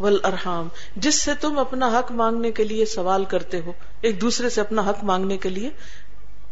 [0.00, 4.48] ول ارحام جس سے تم اپنا حق مانگنے کے لیے سوال کرتے ہو، ایک دوسرے
[4.48, 5.70] سے اپنا حق مانگنے کے لیے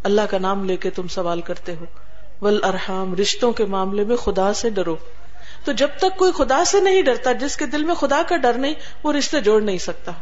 [0.02, 1.84] اللہ کا نام لے کے تم سوال کرتے ہو۔
[2.40, 4.96] ول ارحام رشتوں کے معاملے میں خدا سے ڈرو۔
[5.64, 8.52] تو جب تک کوئی خدا سے نہیں ڈرتا، جس کے دل میں خدا کا ڈر
[8.52, 8.74] نہیں،
[9.04, 10.12] وہ رشتے جوڑ نہیں سکتا۔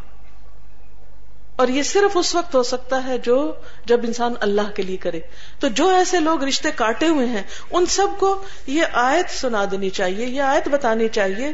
[1.57, 3.53] اور یہ صرف اس وقت ہو سکتا ہے جو
[3.85, 5.21] جب انسان اللہ کے لیے کرے۔
[5.59, 9.91] تو جو ایسے لوگ رشتے کاٹے ہوئے ہیں، ان سب کو یہ آیت سنا دینی
[9.91, 11.53] چاہیے، یہ آیت بتانی چاہیے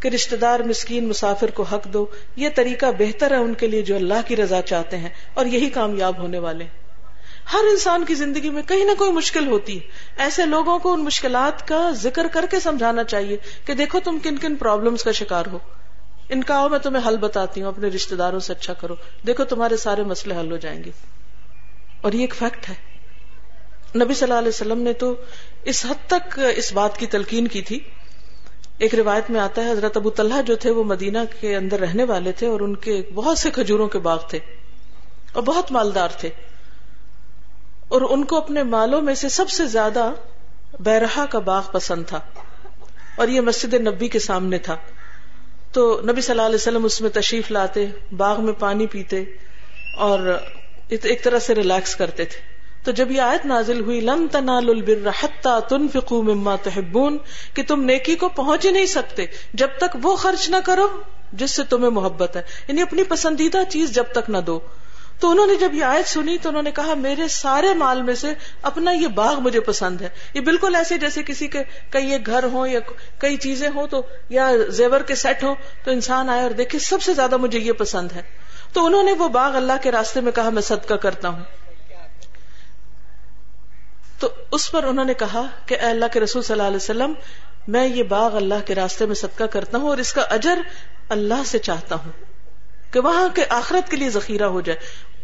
[0.00, 3.82] کہ رشتے دار مسکین مسافر کو حق دو، یہ طریقہ بہتر ہے ان کے لیے
[3.82, 6.88] جو اللہ کی رضا چاہتے ہیں اور یہی کامیاب ہونے والے۔ ہیں
[7.52, 9.80] ہر انسان کی زندگی میں کہیں نہ کوئی مشکل ہوتی ہے۔
[10.16, 14.36] ایسے لوگوں کو ان مشکلات کا ذکر کر کے سمجھانا چاہیے کہ دیکھو تم کن
[14.36, 15.58] کن پرابلمس کا شکار ہو۔
[16.28, 18.94] ان کا میں تمہیں حل بتاتی ہوں، اپنے رشتے داروں سے اچھا کرو۔
[19.26, 20.90] دیکھو تمہارے سارے مسئلے حل ہو جائیں گے۔
[22.00, 22.74] اور یہ ایک فیکٹ ہے۔
[24.04, 25.14] نبی صلی اللہ علیہ وسلم نے تو
[25.64, 27.80] اس حد تک اس بات کی تلقین کی تھی۔
[28.78, 32.04] ایک روایت میں آتا ہے، حضرت ابو طلحہ جو تھے، وہ مدینہ کے اندر رہنے
[32.04, 34.38] والے تھے اور ان کے بہت سے کھجوروں کے باغ تھے
[35.32, 36.28] اور بہت مالدار تھے۔
[37.88, 40.10] اور ان کو اپنے مالوں میں سے سب سے زیادہ
[40.80, 42.20] بیرہا کا باغ پسند تھا
[43.16, 44.76] اور یہ مسجد نبی کے سامنے تھا۔
[45.72, 49.24] تو نبی صلی اللہ علیہ وسلم اس میں تشریف لاتے، باغ میں پانی پیتے
[49.94, 50.38] اور
[50.88, 52.57] ایک طرح سے ریلیکس کرتے تھے۔
[52.88, 57.18] تو جب یہ آیت نازل ہوئی لن تنالوا البر حتى تنفقوا مما تحبون،
[57.54, 60.88] کہ تم نیکی کو پہنچ ہی نہیں سکتے، جب تک وہ خرچ نہ کرو،
[61.32, 64.60] جس سے تمہیں محبت ہے۔ یعنی اپنی پسندیدہ چیز جب تک نہ دو۔
[65.20, 68.14] تو انہوں نے جب یہ آیت سنی، تو انہوں نے کہا، میرے سارے مال میں
[68.14, 68.28] سے
[68.62, 72.44] اپنا یہ باغ مجھے پسند ہے۔ یہ بالکل ایسے جیسے کسی کے کئی ایک گھر
[72.52, 72.80] ہو یا
[73.18, 77.02] کئی چیزیں ہوں، تو یا زیور کے سیٹ ہو تو انسان آئے اور دیکھے، سب
[77.02, 78.22] سے زیادہ مجھے یہ پسند ہے۔
[78.72, 81.44] تو انہوں نے وہ باغ اللہ کے راستے میں کہا، میں صدقہ کرتا ہوں۔
[84.18, 87.12] تو اس پر انہوں نے کہا کہ اے اللہ کے رسول صلی اللہ علیہ وسلم،
[87.68, 90.58] میں یہ باغ اللہ کے راستے میں صدقہ کرتا ہوں اور اس کا اجر
[91.08, 92.12] اللہ سے چاہتا ہوں
[92.90, 94.78] کہ وہاں کے آخرت کے لیے ذخیرہ ہو جائے۔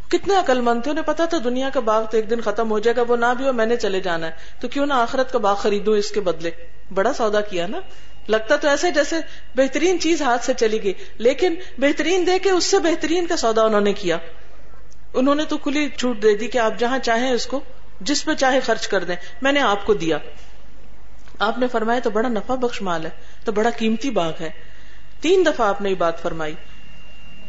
[0.08, 2.78] کتنے عقل مند تھے، انہیں پتا تھا دنیا کا باغ تو ایک دن ختم ہو
[2.78, 5.32] جائے گا، وہ نہ بھی ہو، میں نے چلے جانا ہے۔ تو کیوں نہ آخرت
[5.32, 6.50] کا باغ خریدوں اس کے بدلے۔
[6.94, 7.80] بڑا سودا کیا نا۔
[8.28, 9.16] لگتا تو ایسے جیسے
[9.54, 13.62] بہترین چیز ہاتھ سے چلی گئی، لیکن بہترین دے کے اس سے بہترین کا سودا
[13.62, 14.18] انہوں نے کیا۔
[15.14, 17.60] انہوں نے تو کھلی چھوٹ دے دی کہ آپ جہاں چاہیں اس کو
[18.00, 20.18] جس پہ چاہے خرچ کر دیں۔ میں نے آپ کو دیا۔
[21.38, 23.10] آپ نے فرمایا تو بڑا نفع بخش مال ہے،
[23.44, 24.50] تو بڑا قیمتی باغ ہے۔
[25.20, 26.54] تین دفعہ آپ نے یہ بات فرمائی۔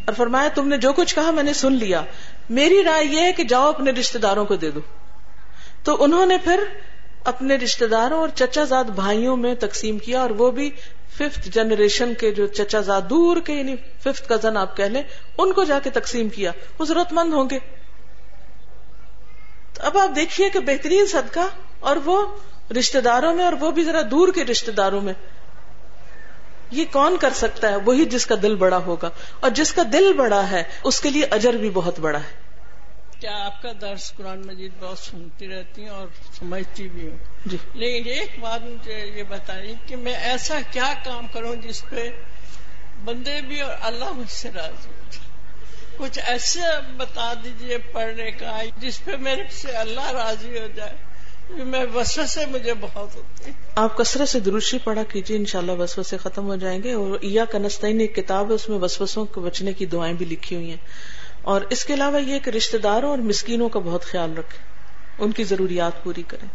[0.06, 2.04] اور فرمایا تم نے جو کچھ کہا میں نے سن لیا۔
[2.50, 4.80] میری رائے یہ ہے کہ جاؤ اپنے رشتے داروں کو دے دو۔
[5.84, 6.64] تو انہوں نے پھر
[7.24, 10.72] اپنے رشتے داروں اور چچا زاد بھائیوں میں تقسیم کیا اور وہ بھی
[11.14, 15.04] ففتھ جنریشن کے جو چچا زاد دور کے یعنی ففتھ کزن آپ کہہ لیں،
[15.38, 17.85] ان کو جا کے تقسیم کیا۔ وہ ضرورت مند ہوں گے۔
[19.86, 21.40] اب آپ دیکھیے کہ بہترین صدقہ
[21.80, 22.36] اور وہ
[22.80, 25.14] رشتے داروں میں اور وہ بھی ذرا دور کے رشتے داروں میں
[26.72, 29.10] یہ کون کر سکتا ہے؟ وہی جس کا دل بڑا ہوگا۔
[29.40, 32.46] اور جس کا دل بڑا ہے اس کے لیے اجر بھی بہت بڑا ہے۔
[33.20, 36.08] کیا آپ کا درس قرآن مجید بہت سنتی رہتی ہوں اور
[36.40, 41.28] سمجھتی بھی ہوں؟ جی۔ لیکن ایک بات مجھے یہ بتائیے کہ میں ایسا کیا کام
[41.28, 42.10] کروں جس پہ
[43.04, 45.25] بندے بھی اور اللہ مجھ سے راضی ہو
[45.98, 46.60] کچھ ایسے
[46.98, 50.94] بتا دیجیے پڑھنے کا جس پہ میرے سے اللہ راضی ہو جائے
[51.50, 56.18] میں وسوسے مجھے بہت ہوتے آپ کثرت سے دروشی پڑھا کیجیے ان شاء اللہ وسوسے
[56.18, 59.74] ختم ہو جائیں گے اور یا کنستین ایک کتاب ہے اس میں وسوسوں کے بچنے
[59.74, 60.78] کی دعائیں بھی لکھی ہوئی ہیں۔
[61.42, 64.58] اور اس کے علاوہ یہ کہ رشتے داروں اور مسکینوں کا بہت خیال رکھے
[65.20, 66.48] ان کی ضروریات پوری کریں۔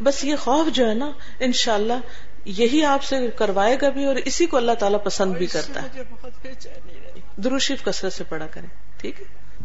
[0.00, 1.10] بس یہ خوف جو ہے نا
[1.40, 1.92] ان شاء اللہ
[2.44, 5.88] یہی آپ سے کروائے گا بھی اور اسی کو اللہ تعالیٰ پسند بھی کرتا ہے۔
[7.44, 9.24] دروشیف کثرت سے پڑھا کریں۔ ٹھیک ہے؟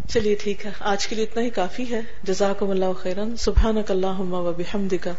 [0.10, 4.20] چلیے ٹھیک ہے۔ آج کے لیے اتنا ہی کافی ہے۔ جزاکم اللہ خیرن سبحان اللہ
[4.20, 5.12] و بحمد کا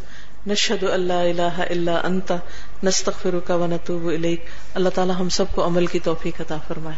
[0.46, 2.36] نشد اللہ اللہ اللہ انتا
[2.84, 4.44] نستغفر کا و نتوب الیک۔
[4.74, 6.96] اللہ تعالی ہم سب کو عمل کی توفیق عطا فرمائے۔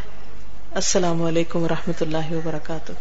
[0.71, 2.91] السلام علیکم و رحمۃ اللہ وبرکاتہ۔